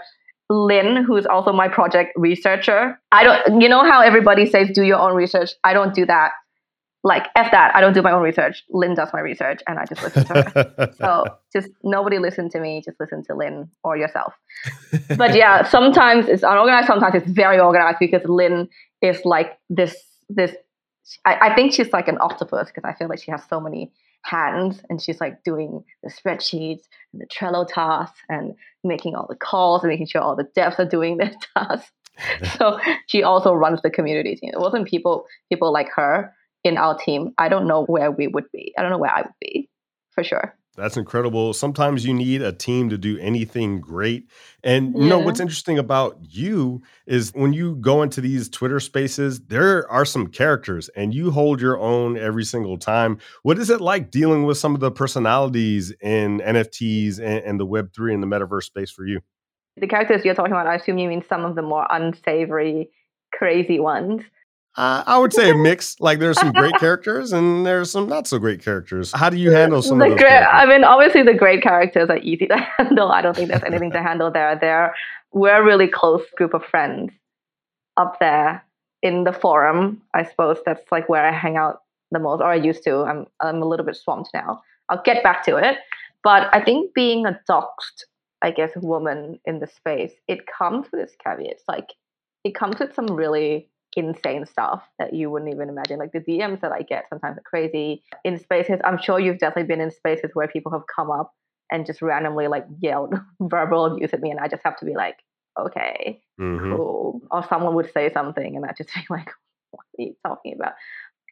Lynn, 0.50 1.06
who's 1.06 1.26
also 1.26 1.54
my 1.54 1.70
project 1.70 2.12
researcher. 2.18 3.00
I 3.14 3.24
don't, 3.24 3.62
you 3.62 3.70
know 3.70 3.90
how 3.90 4.02
everybody 4.02 4.46
says 4.46 4.70
do 4.74 4.84
your 4.84 5.00
own 5.00 5.16
research? 5.16 5.52
I 5.64 5.72
don't 5.72 5.96
do 5.96 6.06
that 6.08 6.32
like 7.04 7.28
f 7.36 7.52
that 7.52 7.76
i 7.76 7.82
don't 7.82 7.94
do 7.94 8.02
my 8.02 8.12
own 8.12 8.22
research 8.22 8.64
lynn 8.70 8.94
does 8.94 9.10
my 9.14 9.20
research 9.20 9.62
and 9.68 9.80
i 9.80 9.86
just 9.86 10.04
listen 10.04 10.24
to 10.24 10.34
her 10.34 10.94
so 10.98 11.26
just 11.52 11.70
nobody 11.84 12.20
listen 12.20 12.50
to 12.50 12.60
me 12.60 12.82
just 12.84 13.00
listen 13.00 13.24
to 13.24 13.36
lynn 13.36 13.68
or 13.84 13.98
yourself 13.98 14.34
but 15.18 15.36
yeah 15.36 15.68
sometimes 15.68 16.28
it's 16.28 16.44
unorganized 16.44 16.88
sometimes 16.88 17.16
it's 17.16 17.32
very 17.32 17.60
organized 17.60 17.98
because 18.00 18.22
lynn 18.26 18.68
is 19.02 19.20
like 19.26 19.58
this 19.70 19.96
this 20.36 20.56
i, 21.26 21.50
I 21.50 21.56
think 21.56 21.74
she's 21.74 21.92
like 21.94 22.08
an 22.08 22.18
octopus 22.22 22.68
because 22.68 22.84
i 22.86 22.94
feel 22.94 23.08
like 23.08 23.22
she 23.22 23.32
has 23.32 23.44
so 23.50 23.60
many 23.60 23.92
hands 24.24 24.82
and 24.90 25.02
she's 25.02 25.20
like 25.20 25.44
doing 25.44 25.84
the 26.04 26.10
spreadsheets 26.10 26.84
and 27.12 27.22
the 27.22 27.26
Trello 27.26 27.68
tasks 27.68 28.20
and 28.30 28.56
making 28.84 29.16
all 29.16 29.26
the 29.28 29.36
calls 29.36 29.84
and 29.84 29.90
making 29.90 30.08
sure 30.08 30.22
all 30.22 30.36
the 30.36 30.50
devs 30.56 30.80
are 30.80 30.86
doing 30.86 31.18
their 31.18 31.34
tasks. 31.58 31.92
so 32.58 32.80
she 33.08 33.24
also 33.24 33.54
runs 33.54 33.82
the 33.82 33.90
community 33.90 34.36
team. 34.36 34.52
It 34.54 34.60
wasn't 34.60 34.88
people 34.88 35.26
people 35.50 35.72
like 35.72 35.90
her 35.96 36.34
in 36.64 36.78
our 36.78 36.98
team. 36.98 37.34
I 37.38 37.50
don't 37.50 37.68
know 37.68 37.86
where 37.86 38.12
we 38.12 38.28
would 38.28 38.52
be. 38.52 38.74
I 38.78 38.82
don't 38.82 38.92
know 38.92 38.98
where 38.98 39.14
I 39.14 39.22
would 39.22 39.34
be 39.40 39.70
for 40.12 40.24
sure. 40.24 40.56
That's 40.78 40.96
incredible. 40.96 41.54
Sometimes 41.54 42.06
you 42.06 42.14
need 42.14 42.42
a 42.42 42.54
team 42.54 42.90
to 42.90 42.98
do 42.98 43.18
anything 43.18 43.82
great. 43.82 44.30
And 44.64 44.96
you 44.96 45.10
know 45.10 45.20
what's 45.20 45.42
interesting 45.42 45.78
about 45.78 46.18
you 46.22 46.82
is 47.06 47.32
when 47.36 47.52
you 47.52 47.76
go 47.76 48.02
into 48.02 48.22
these 48.22 48.48
Twitter 48.48 48.80
spaces, 48.80 49.42
there 49.42 49.90
are 49.92 50.06
some 50.06 50.28
characters 50.28 50.90
and 50.96 51.14
you 51.14 51.32
hold 51.32 51.60
your 51.60 51.78
own 51.78 52.18
every 52.18 52.46
single 52.46 52.78
time. 52.78 53.18
What 53.44 53.60
is 53.60 53.70
it 53.70 53.82
like 53.82 54.12
dealing 54.12 54.46
with 54.46 54.58
some 54.58 54.74
of 54.74 54.80
the 54.80 54.92
personalities 54.92 55.92
in 56.02 56.40
NFTs 56.40 57.20
and, 57.20 57.44
and 57.44 57.60
the 57.60 57.68
Web3 57.68 58.14
and 58.14 58.24
the 58.24 58.28
metaverse 58.28 58.64
space 58.64 58.92
for 58.92 59.06
you? 59.06 59.20
The 59.76 59.88
characters 59.88 60.24
you're 60.24 60.36
talking 60.36 60.54
about, 60.54 60.68
I 60.68 60.76
assume 60.76 60.98
you 61.00 61.10
mean 61.10 61.24
some 61.28 61.44
of 61.44 61.56
the 61.56 61.62
more 61.62 61.86
unsavory, 61.90 62.92
crazy 63.34 63.80
ones. 63.80 64.22
Uh, 64.78 65.04
I 65.06 65.18
would 65.18 65.34
say 65.34 65.50
a 65.50 65.56
mix. 65.56 66.00
Like 66.00 66.20
there's 66.20 66.40
some 66.40 66.54
great 66.54 66.76
characters 66.80 67.34
and 67.34 67.66
there's 67.66 67.92
some 67.92 68.08
not 68.08 68.28
so 68.28 68.40
great 68.40 68.64
characters. 68.64 69.12
How 69.12 69.30
do 69.30 69.38
you 69.38 69.52
handle 69.52 69.82
some 69.82 70.00
the 70.00 70.06
of 70.06 70.12
those? 70.12 70.20
Great. 70.20 70.32
I 70.32 70.66
mean, 70.66 70.84
obviously 70.84 71.24
the 71.24 71.34
great 71.34 71.62
characters 71.62 72.10
are 72.10 72.20
easy 72.20 72.48
to 72.48 72.58
handle. 72.78 73.12
I 73.12 73.22
don't 73.22 73.36
think 73.36 73.50
there's 73.50 73.64
anything 73.64 73.92
to 73.92 74.02
handle 74.02 74.32
there. 74.32 74.58
There, 74.60 74.96
we're 75.34 75.62
a 75.62 75.64
really 75.64 75.88
close 75.88 76.24
group 76.38 76.54
of 76.54 76.64
friends 76.64 77.12
up 77.98 78.20
there 78.20 78.64
in 79.02 79.26
the 79.26 79.34
forum. 79.34 80.02
I 80.14 80.24
suppose 80.24 80.58
that's 80.66 80.90
like 80.92 81.10
where 81.10 81.26
I 81.26 81.32
hang 81.32 81.58
out 81.58 81.82
the 82.12 82.20
most, 82.20 82.42
or 82.42 82.48
I 82.48 82.56
used 82.56 82.84
to. 82.86 83.00
I'm 83.00 83.26
I'm 83.42 83.62
a 83.62 83.66
little 83.66 83.86
bit 83.86 83.98
swamped 83.98 84.30
now. 84.34 84.62
I'll 84.90 85.02
get 85.04 85.24
back 85.24 85.44
to 85.46 85.58
it. 85.58 85.78
But 86.24 86.50
I 86.54 86.64
think 86.64 86.94
being 86.94 87.26
a 87.26 87.40
doxed, 87.50 88.06
I 88.42 88.52
guess, 88.52 88.72
woman 88.76 89.40
in 89.46 89.60
the 89.60 89.68
space, 89.68 90.14
it 90.28 90.46
comes 90.46 90.88
with 90.92 91.02
its 91.02 91.16
caveats. 91.22 91.64
Like 91.68 91.88
it 92.44 92.56
comes 92.56 92.80
with 92.80 92.94
some 92.94 93.08
really 93.08 93.70
insane 93.96 94.46
stuff 94.46 94.84
that 95.00 95.14
you 95.14 95.30
wouldn't 95.30 95.54
even 95.54 95.70
imagine. 95.70 96.00
Like 96.00 96.12
the 96.12 96.20
DMs 96.20 96.62
that 96.62 96.72
I 96.72 96.82
get 96.82 97.06
sometimes 97.10 97.38
are 97.38 97.44
crazy. 97.44 98.04
In 98.24 98.38
spaces, 98.40 98.80
I'm 98.84 98.98
sure 98.98 99.20
you've 99.20 99.40
definitely 99.40 99.68
been 99.68 99.82
in 99.82 99.92
spaces 99.92 100.32
where 100.34 100.48
people 100.48 100.72
have 100.72 100.84
come 100.94 101.12
up 101.12 101.34
and 101.72 101.86
just 101.86 102.02
randomly 102.02 102.48
like 102.48 102.66
yelled 102.80 103.14
verbal 103.40 103.86
abuse 103.86 104.14
at 104.14 104.22
me, 104.22 104.32
and 104.32 104.40
I 104.40 104.48
just 104.48 104.64
have 104.64 104.78
to 104.78 104.86
be 104.86 104.94
like, 104.96 105.18
okay, 105.60 106.22
Mhm. 106.40 106.76
cool. 106.76 107.22
Or 107.30 107.44
someone 107.48 107.76
would 107.76 107.92
say 107.94 108.12
something, 108.12 108.56
and 108.56 108.66
I 108.66 108.74
just 108.78 108.90
be 108.96 109.02
like, 109.10 109.30
what 109.72 109.86
are 110.00 110.02
you 110.04 110.16
talking 110.26 110.54
about? 110.54 110.74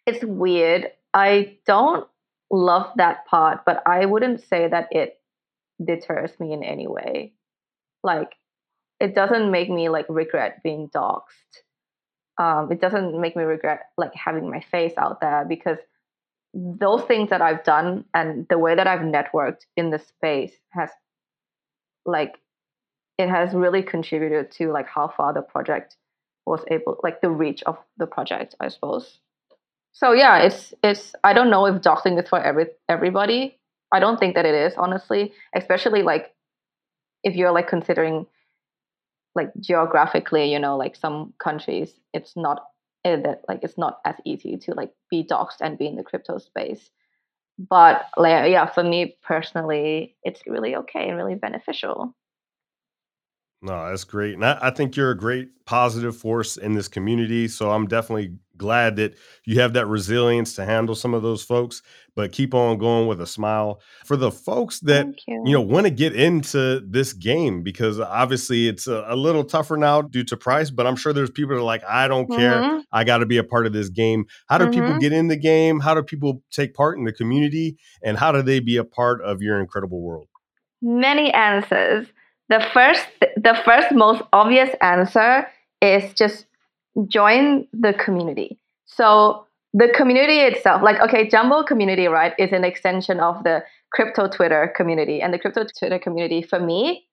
It's 0.05 0.23
weird. 0.23 0.91
I 1.13 1.57
don't 1.65 2.07
love 2.51 2.91
that 2.97 3.25
part, 3.25 3.65
but 3.65 3.81
I 3.85 4.05
wouldn't 4.05 4.41
say 4.41 4.67
that 4.67 4.87
it 4.91 5.19
deters 5.83 6.37
me 6.39 6.53
in 6.53 6.63
any 6.63 6.87
way. 6.87 7.33
Like, 8.03 8.33
it 8.99 9.15
doesn't 9.15 9.51
make 9.51 9.69
me 9.69 9.89
like 9.89 10.05
regret 10.09 10.61
being 10.63 10.89
doxxed 10.89 11.63
um, 12.39 12.71
it 12.71 12.79
doesn't 12.79 13.19
make 13.19 13.35
me 13.35 13.43
regret 13.43 13.89
like 13.97 14.15
having 14.15 14.49
my 14.49 14.61
face 14.71 14.93
out 14.97 15.19
there 15.19 15.45
because 15.47 15.77
those 16.53 17.03
things 17.03 17.29
that 17.29 17.41
I've 17.41 17.63
done 17.63 18.05
and 18.13 18.47
the 18.49 18.57
way 18.57 18.73
that 18.75 18.87
I've 18.87 19.01
networked 19.01 19.65
in 19.75 19.91
the 19.91 19.99
space 19.99 20.53
has 20.69 20.89
like 22.05 22.39
it 23.17 23.29
has 23.29 23.53
really 23.53 23.83
contributed 23.83 24.51
to 24.51 24.71
like 24.71 24.87
how 24.87 25.09
far 25.09 25.33
the 25.33 25.41
project 25.41 25.97
was 26.45 26.63
able 26.71 26.97
like 27.03 27.21
the 27.21 27.29
reach 27.29 27.61
of 27.63 27.77
the 27.97 28.07
project 28.07 28.55
I 28.59 28.69
suppose. 28.69 29.19
So 29.91 30.13
yeah 30.13 30.39
it's 30.39 30.73
it's 30.81 31.13
I 31.23 31.33
don't 31.33 31.51
know 31.51 31.65
if 31.65 31.81
doxing 31.81 32.21
is 32.21 32.29
for 32.29 32.41
every 32.41 32.67
everybody. 32.87 33.57
I 33.91 33.99
don't 33.99 34.17
think 34.17 34.35
that 34.35 34.45
it 34.45 34.55
is 34.55 34.73
honestly 34.77 35.33
especially 35.53 36.03
like 36.03 36.33
if 37.23 37.35
you're 37.35 37.51
like 37.51 37.67
considering 37.67 38.25
like 39.35 39.51
geographically, 39.59 40.51
you 40.51 40.59
know, 40.59 40.77
like 40.77 40.95
some 40.95 41.33
countries, 41.39 41.93
it's 42.13 42.35
not 42.35 42.65
eh, 43.05 43.17
that 43.17 43.41
like 43.47 43.59
it's 43.63 43.77
not 43.77 43.99
as 44.05 44.15
easy 44.25 44.57
to 44.57 44.73
like 44.73 44.91
be 45.09 45.23
doxxed 45.23 45.61
and 45.61 45.77
be 45.77 45.87
in 45.87 45.95
the 45.95 46.03
crypto 46.03 46.37
space. 46.37 46.89
But 47.57 48.05
like 48.17 48.51
yeah, 48.51 48.65
for 48.67 48.83
me 48.83 49.17
personally, 49.23 50.15
it's 50.23 50.41
really 50.47 50.75
okay 50.77 51.07
and 51.07 51.17
really 51.17 51.35
beneficial. 51.35 52.15
No, 53.61 53.89
that's 53.89 54.05
great. 54.05 54.35
And 54.35 54.45
I, 54.45 54.57
I 54.61 54.69
think 54.69 54.95
you're 54.95 55.11
a 55.11 55.17
great 55.17 55.49
positive 55.65 56.15
force 56.15 56.55
in 56.55 56.73
this 56.73 56.87
community. 56.87 57.47
So 57.49 57.71
I'm 57.71 57.87
definitely 57.87 58.35
glad 58.55 58.95
that 58.97 59.15
you 59.45 59.59
have 59.59 59.73
that 59.73 59.85
resilience 59.87 60.53
to 60.55 60.65
handle 60.65 60.95
some 60.95 61.13
of 61.13 61.23
those 61.23 61.43
folks, 61.43 61.81
but 62.15 62.31
keep 62.31 62.53
on 62.53 62.77
going 62.77 63.07
with 63.07 63.19
a 63.21 63.27
smile. 63.27 63.81
For 64.05 64.15
the 64.17 64.31
folks 64.31 64.79
that 64.81 65.07
you. 65.27 65.43
you 65.45 65.53
know 65.53 65.61
want 65.61 65.85
to 65.85 65.91
get 65.91 66.15
into 66.15 66.81
this 66.87 67.11
game 67.13 67.61
because 67.63 67.99
obviously 67.99 68.67
it's 68.69 68.87
a, 68.87 69.05
a 69.07 69.15
little 69.15 69.43
tougher 69.43 69.75
now 69.77 70.01
due 70.01 70.23
to 70.25 70.35
price 70.35 70.69
but 70.69 70.85
i'm 70.85 70.95
sure 70.97 71.13
there's 71.13 71.29
people 71.29 71.55
that 71.55 71.61
are 71.61 71.63
like 71.63 71.83
i 71.87 72.07
don't 72.07 72.29
care 72.29 72.61
Mhm, 72.61 72.83
i 72.91 73.03
got 73.05 73.19
to 73.19 73.25
be 73.25 73.37
a 73.37 73.43
part 73.43 73.65
of 73.65 73.71
this 73.71 73.89
game 73.89 74.25
how 74.47 74.57
do 74.57 74.65
people 74.67 74.89
mhm. 74.89 74.99
get 74.99 75.13
in 75.13 75.27
the 75.27 75.37
game 75.37 75.79
how 75.79 75.93
do 75.93 76.03
people 76.03 76.43
take 76.51 76.73
part 76.73 76.97
in 76.97 77.05
the 77.05 77.13
community 77.13 77.77
and 78.03 78.17
how 78.17 78.31
do 78.33 78.41
they 78.41 78.59
be 78.59 78.75
a 78.77 78.83
part 78.83 79.21
of 79.21 79.41
your 79.41 79.59
incredible 79.59 80.01
world 80.01 80.27
Many 80.81 81.33
answers. 81.33 82.07
The 82.49 82.65
first, 82.73 83.07
the 83.37 83.59
first 83.63 83.91
most 83.91 84.23
obvious 84.33 84.75
answer 84.81 85.47
is 85.81 86.13
just 86.13 86.45
join 87.07 87.67
the 87.71 87.93
community. 87.93 88.59
So 88.85 89.45
the 89.73 89.87
community 89.95 90.39
itself, 90.39 90.81
like 90.81 90.99
okay, 90.99 91.29
Jumbo 91.29 91.63
community, 91.63 92.07
right, 92.07 92.33
is 92.39 92.51
an 92.51 92.63
extension 92.63 93.19
of 93.19 93.43
the 93.43 93.63
crypto 93.93 94.27
Twitter 94.27 94.73
community, 94.75 95.21
and 95.21 95.33
the 95.33 95.39
crypto 95.39 95.63
Twitter 95.77 95.99
community 95.99 96.41
for 96.41 96.59
me 96.59 97.05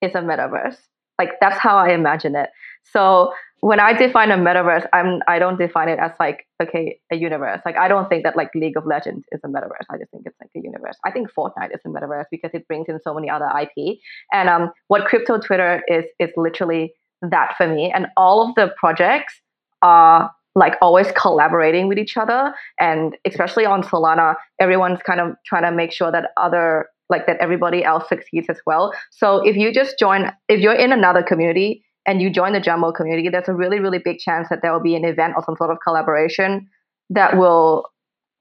is 0.00 0.14
a 0.14 0.18
metaverse. 0.18 0.78
Like 1.18 1.32
that's 1.40 1.58
how 1.58 1.76
I 1.76 1.90
imagine 1.90 2.34
it. 2.34 2.50
So 2.92 3.32
when 3.60 3.80
I 3.80 3.92
define 3.92 4.30
a 4.30 4.36
metaverse, 4.36 4.86
I'm 4.92 5.20
I 5.26 5.38
don't 5.38 5.58
define 5.58 5.88
it 5.88 5.98
as 5.98 6.12
like 6.20 6.46
okay 6.62 7.00
a 7.12 7.16
universe. 7.16 7.60
Like 7.64 7.76
I 7.76 7.88
don't 7.88 8.08
think 8.08 8.24
that 8.24 8.36
like 8.36 8.50
League 8.54 8.76
of 8.76 8.86
Legends 8.86 9.24
is 9.32 9.40
a 9.44 9.48
metaverse. 9.48 9.86
I 9.90 9.98
just 9.98 10.10
think 10.10 10.24
it's 10.26 10.36
like 10.40 10.50
a 10.56 10.60
universe. 10.60 10.96
I 11.04 11.10
think 11.10 11.28
Fortnite 11.32 11.74
is 11.74 11.80
a 11.84 11.88
metaverse 11.88 12.26
because 12.30 12.50
it 12.54 12.66
brings 12.68 12.88
in 12.88 13.00
so 13.02 13.14
many 13.14 13.28
other 13.28 13.48
IP. 13.60 13.98
And 14.32 14.48
um, 14.48 14.70
what 14.86 15.06
crypto 15.06 15.38
Twitter 15.38 15.82
is 15.88 16.04
is 16.20 16.30
literally 16.36 16.94
that 17.22 17.54
for 17.56 17.66
me. 17.66 17.90
And 17.92 18.06
all 18.16 18.48
of 18.48 18.54
the 18.54 18.72
projects 18.76 19.34
are 19.82 20.30
like 20.54 20.74
always 20.80 21.10
collaborating 21.12 21.88
with 21.88 21.98
each 21.98 22.16
other, 22.16 22.52
and 22.80 23.16
especially 23.24 23.66
on 23.66 23.82
Solana, 23.82 24.34
everyone's 24.60 25.00
kind 25.02 25.20
of 25.20 25.34
trying 25.46 25.62
to 25.62 25.72
make 25.72 25.92
sure 25.92 26.10
that 26.12 26.30
other 26.36 26.86
like 27.10 27.26
that 27.26 27.38
everybody 27.40 27.84
else 27.84 28.08
succeeds 28.08 28.48
as 28.48 28.60
well. 28.66 28.92
So 29.10 29.38
if 29.46 29.56
you 29.56 29.72
just 29.72 29.98
join, 29.98 30.30
if 30.48 30.60
you're 30.60 30.74
in 30.74 30.92
another 30.92 31.22
community 31.22 31.82
and 32.08 32.22
you 32.22 32.30
join 32.30 32.54
the 32.54 32.60
Jumbo 32.60 32.90
community, 32.90 33.28
there's 33.28 33.48
a 33.48 33.54
really, 33.54 33.80
really 33.80 33.98
big 33.98 34.18
chance 34.18 34.48
that 34.48 34.62
there 34.62 34.72
will 34.72 34.82
be 34.82 34.96
an 34.96 35.04
event 35.04 35.34
or 35.36 35.44
some 35.44 35.56
sort 35.56 35.70
of 35.70 35.76
collaboration 35.86 36.66
that 37.10 37.36
will 37.36 37.84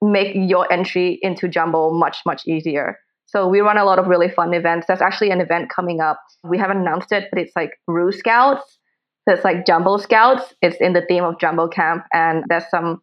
make 0.01 0.31
your 0.33 0.71
entry 0.71 1.19
into 1.21 1.49
Jumbo 1.49 1.91
much, 1.91 2.19
much 2.25 2.47
easier. 2.47 2.97
So 3.25 3.45
we 3.45 3.59
run 3.59 3.77
a 3.77 3.83
lot 3.83 3.99
of 3.99 4.07
really 4.07 4.29
fun 4.29 4.53
events. 4.53 4.87
There's 4.87 5.01
actually 5.01 5.31
an 5.31 5.41
event 5.41 5.69
coming 5.69 5.99
up. 5.99 6.17
We 6.45 6.57
haven't 6.57 6.77
announced 6.77 7.11
it, 7.11 7.27
but 7.29 7.41
it's 7.41 7.51
like 7.57 7.71
Rue 7.87 8.13
Scouts. 8.13 8.79
So 9.27 9.35
it's 9.35 9.43
like 9.43 9.65
Jumbo 9.65 9.97
Scouts. 9.97 10.53
It's 10.61 10.77
in 10.77 10.93
the 10.93 11.01
theme 11.01 11.25
of 11.25 11.37
Jambo 11.37 11.67
Camp, 11.67 12.05
and 12.13 12.45
there's 12.47 12.69
some 12.71 13.01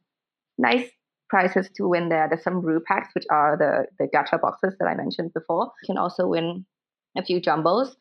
nice 0.56 0.88
prizes 1.28 1.68
to 1.76 1.86
win 1.86 2.08
there. 2.08 2.26
There's 2.26 2.42
some 2.42 2.62
Rue 2.62 2.80
packs, 2.80 3.14
which 3.14 3.26
are 3.30 3.58
the 3.58 3.84
the 3.98 4.08
gacha 4.08 4.40
boxes 4.40 4.74
that 4.78 4.86
I 4.86 4.94
mentioned 4.94 5.34
before. 5.34 5.70
You 5.82 5.92
can 5.92 5.98
also 5.98 6.26
win 6.26 6.64
a 7.18 7.22
few 7.22 7.38
jumbos. 7.38 7.94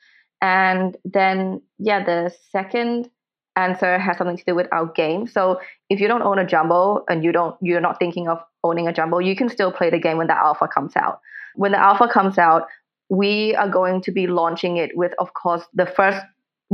And 0.44 0.98
then, 1.06 1.62
yeah, 1.80 2.04
the 2.04 2.36
second 2.52 3.10
answer 3.56 3.98
has 3.98 4.18
something 4.18 4.36
to 4.36 4.44
do 4.46 4.54
with 4.54 4.68
our 4.74 4.88
game. 4.88 5.26
So 5.26 5.62
if 5.90 6.02
you 6.02 6.08
don't 6.10 6.22
own 6.22 6.38
a 6.38 6.46
jumbo 6.46 7.06
and 7.08 7.24
you 7.24 7.32
don't, 7.32 7.56
you're 7.62 7.80
not 7.80 7.98
thinking 7.98 8.28
of 8.28 8.40
owning 8.62 8.90
a 8.90 8.94
jumbo, 8.94 9.20
you 9.20 9.38
can 9.38 9.48
still 9.48 9.72
play 9.72 9.90
the 9.90 10.00
game 10.00 10.18
when 10.18 10.28
the 10.28 10.38
alpha 10.38 10.68
comes 10.68 10.98
out. 10.98 11.22
When 11.56 11.72
the 11.72 11.80
alpha 11.80 12.10
comes 12.10 12.38
out, 12.38 12.68
we 13.08 13.56
are 13.56 13.70
going 13.70 14.02
to 14.02 14.12
be 14.12 14.28
launching 14.28 14.76
it 14.76 14.98
with, 14.98 15.14
of 15.18 15.34
course, 15.34 15.64
the 15.74 15.86
first 15.86 16.20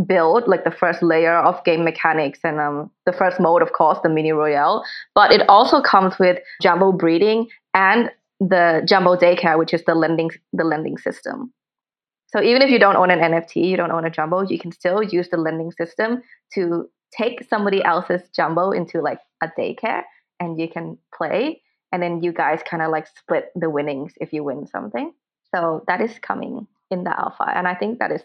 build, 0.08 0.47
like 0.47 0.63
the 0.63 0.71
first 0.71 1.03
layer 1.03 1.38
of 1.38 1.63
game 1.63 1.84
mechanics 1.84 2.39
and 2.43 2.60
um, 2.60 2.89
the 3.05 3.13
first 3.13 3.39
mode, 3.39 3.62
of 3.62 3.73
course, 3.73 3.99
the 4.01 4.10
mini 4.10 4.32
royale. 4.32 4.84
But 5.13 5.32
it 5.32 5.47
also 5.47 5.79
comes 5.79 6.17
with 6.17 6.39
jumbo 6.60 6.91
breeding 6.91 7.49
and 7.75 8.10
the 8.39 8.82
jumbo 8.88 9.15
daycare, 9.15 9.60
which 9.60 9.75
is 9.75 9.84
the 9.84 9.93
lending 9.93 10.32
the 10.53 10.63
lending 10.63 10.97
system. 10.97 11.53
So 12.30 12.42
even 12.42 12.62
if 12.62 12.70
you 12.70 12.80
don't 12.80 12.96
own 12.96 13.10
an 13.10 13.20
NFT, 13.20 13.70
you 13.70 13.78
don't 13.78 13.92
own 13.92 14.06
a 14.06 14.10
jumbo, 14.10 14.42
you 14.42 14.60
can 14.60 14.72
still 14.72 15.02
use 15.02 15.30
the 15.30 15.38
lending 15.38 15.72
system 15.72 16.22
to 16.54 16.89
take 17.12 17.44
somebody 17.50 17.84
else's 17.84 18.22
jumbo 18.36 18.72
into 18.72 19.02
like 19.02 19.20
a 19.42 19.48
daycare 19.58 20.04
and 20.39 20.60
you 20.60 20.70
can 20.70 20.98
play 21.13 21.62
and 21.92 22.04
then 22.04 22.22
you 22.22 22.32
guys 22.32 22.62
kind 22.70 22.84
of 22.84 22.92
like 22.92 23.08
split 23.08 23.52
the 23.56 23.70
winnings 23.70 24.13
if 24.22 24.32
you 24.32 24.44
win 24.44 24.68
something. 24.68 25.12
So 25.54 25.84
that 25.88 26.02
is 26.02 26.20
coming 26.20 26.68
in 26.92 27.04
the 27.04 27.20
alpha 27.20 27.46
and 27.48 27.68
I 27.68 27.74
think 27.74 28.00
that 28.00 28.12
is 28.12 28.22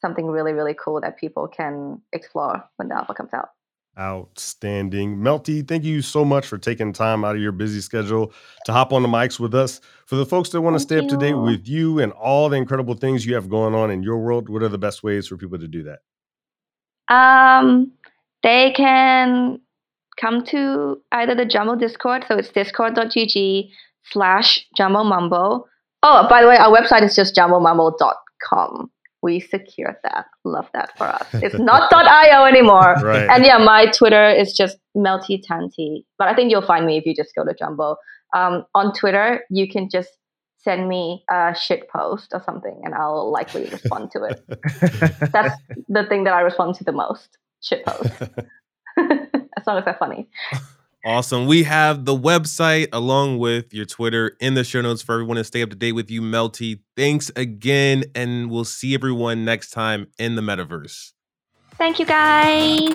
something 0.00 0.26
really 0.26 0.52
really 0.52 0.74
cool 0.74 1.00
that 1.00 1.16
people 1.16 1.48
can 1.48 2.02
explore 2.12 2.64
when 2.76 2.88
the 2.88 2.96
alpha 2.96 3.14
comes 3.14 3.32
out. 3.32 3.50
Outstanding. 3.98 5.18
Melty, 5.18 5.66
thank 5.66 5.84
you 5.84 6.00
so 6.00 6.24
much 6.24 6.46
for 6.46 6.56
taking 6.56 6.94
time 6.94 7.26
out 7.26 7.36
of 7.36 7.42
your 7.42 7.52
busy 7.52 7.80
schedule 7.82 8.32
to 8.64 8.72
hop 8.72 8.90
on 8.92 9.02
the 9.02 9.08
mics 9.08 9.38
with 9.38 9.54
us. 9.54 9.82
For 10.06 10.16
the 10.16 10.24
folks 10.24 10.48
that 10.50 10.62
want 10.62 10.76
to 10.76 10.80
stay 10.80 10.98
up 10.98 11.08
to 11.08 11.16
date 11.18 11.34
with 11.34 11.68
you 11.68 11.98
and 11.98 12.10
all 12.12 12.48
the 12.48 12.56
incredible 12.56 12.94
things 12.94 13.26
you 13.26 13.34
have 13.34 13.50
going 13.50 13.74
on 13.74 13.90
in 13.90 14.02
your 14.02 14.18
world, 14.18 14.48
what 14.48 14.62
are 14.62 14.68
the 14.68 14.78
best 14.78 15.02
ways 15.02 15.26
for 15.26 15.36
people 15.36 15.58
to 15.58 15.68
do 15.68 15.82
that? 15.82 17.14
Um, 17.14 17.92
they 18.42 18.72
can 18.74 19.60
come 20.18 20.44
to 20.46 21.02
either 21.12 21.34
the 21.34 21.44
Jumbo 21.44 21.76
Discord, 21.76 22.24
so 22.28 22.36
it's 22.36 22.48
discord.gg 22.48 23.68
slash 24.04 24.66
Jambo 24.76 25.04
Mambo. 25.04 25.66
Oh, 26.02 26.26
by 26.28 26.42
the 26.42 26.48
way, 26.48 26.56
our 26.56 26.74
website 26.74 27.02
is 27.02 27.14
just 27.14 27.36
jumbomumbo.com. 27.36 28.90
We 29.22 29.40
secured 29.40 29.96
that. 30.02 30.26
Love 30.44 30.68
that 30.74 30.96
for 30.98 31.04
us. 31.04 31.26
It's 31.34 31.58
not 31.58 31.92
.io 31.92 32.44
anymore. 32.44 32.96
Right. 33.02 33.28
And 33.28 33.44
yeah, 33.44 33.58
my 33.58 33.86
Twitter 33.86 34.28
is 34.30 34.52
just 34.52 34.78
Melty 34.96 35.40
Tanti. 35.42 36.04
But 36.18 36.28
I 36.28 36.34
think 36.34 36.50
you'll 36.50 36.66
find 36.66 36.84
me 36.86 36.98
if 36.98 37.06
you 37.06 37.14
just 37.14 37.34
go 37.34 37.44
to 37.44 37.54
Jumbo. 37.54 37.96
Um, 38.34 38.64
on 38.74 38.92
Twitter, 38.92 39.44
you 39.50 39.68
can 39.68 39.88
just 39.90 40.10
send 40.58 40.88
me 40.88 41.24
a 41.30 41.54
shit 41.58 41.88
post 41.88 42.28
or 42.32 42.42
something 42.44 42.80
and 42.84 42.94
I'll 42.94 43.30
likely 43.30 43.68
respond 43.68 44.10
to 44.12 44.24
it. 44.24 44.42
That's 45.32 45.54
the 45.88 46.06
thing 46.08 46.24
that 46.24 46.34
I 46.34 46.40
respond 46.40 46.76
to 46.76 46.84
the 46.84 46.92
most. 46.92 47.36
Shit 47.60 47.84
post. 47.84 48.12
as 48.98 49.66
long 49.66 49.78
as 49.78 49.84
they're 49.84 49.96
funny. 49.98 50.28
Awesome. 51.04 51.46
We 51.46 51.64
have 51.64 52.04
the 52.04 52.16
website 52.16 52.86
along 52.92 53.38
with 53.38 53.74
your 53.74 53.84
Twitter 53.84 54.36
in 54.40 54.54
the 54.54 54.62
show 54.62 54.80
notes 54.80 55.02
for 55.02 55.14
everyone 55.14 55.36
to 55.36 55.42
stay 55.42 55.60
up 55.62 55.70
to 55.70 55.76
date 55.76 55.92
with 55.92 56.10
you, 56.12 56.22
Melty. 56.22 56.80
Thanks 56.96 57.30
again, 57.34 58.04
and 58.14 58.50
we'll 58.50 58.64
see 58.64 58.94
everyone 58.94 59.44
next 59.44 59.70
time 59.70 60.06
in 60.18 60.36
the 60.36 60.42
metaverse. 60.42 61.12
Thank 61.76 61.98
you, 61.98 62.06
guys. 62.06 62.94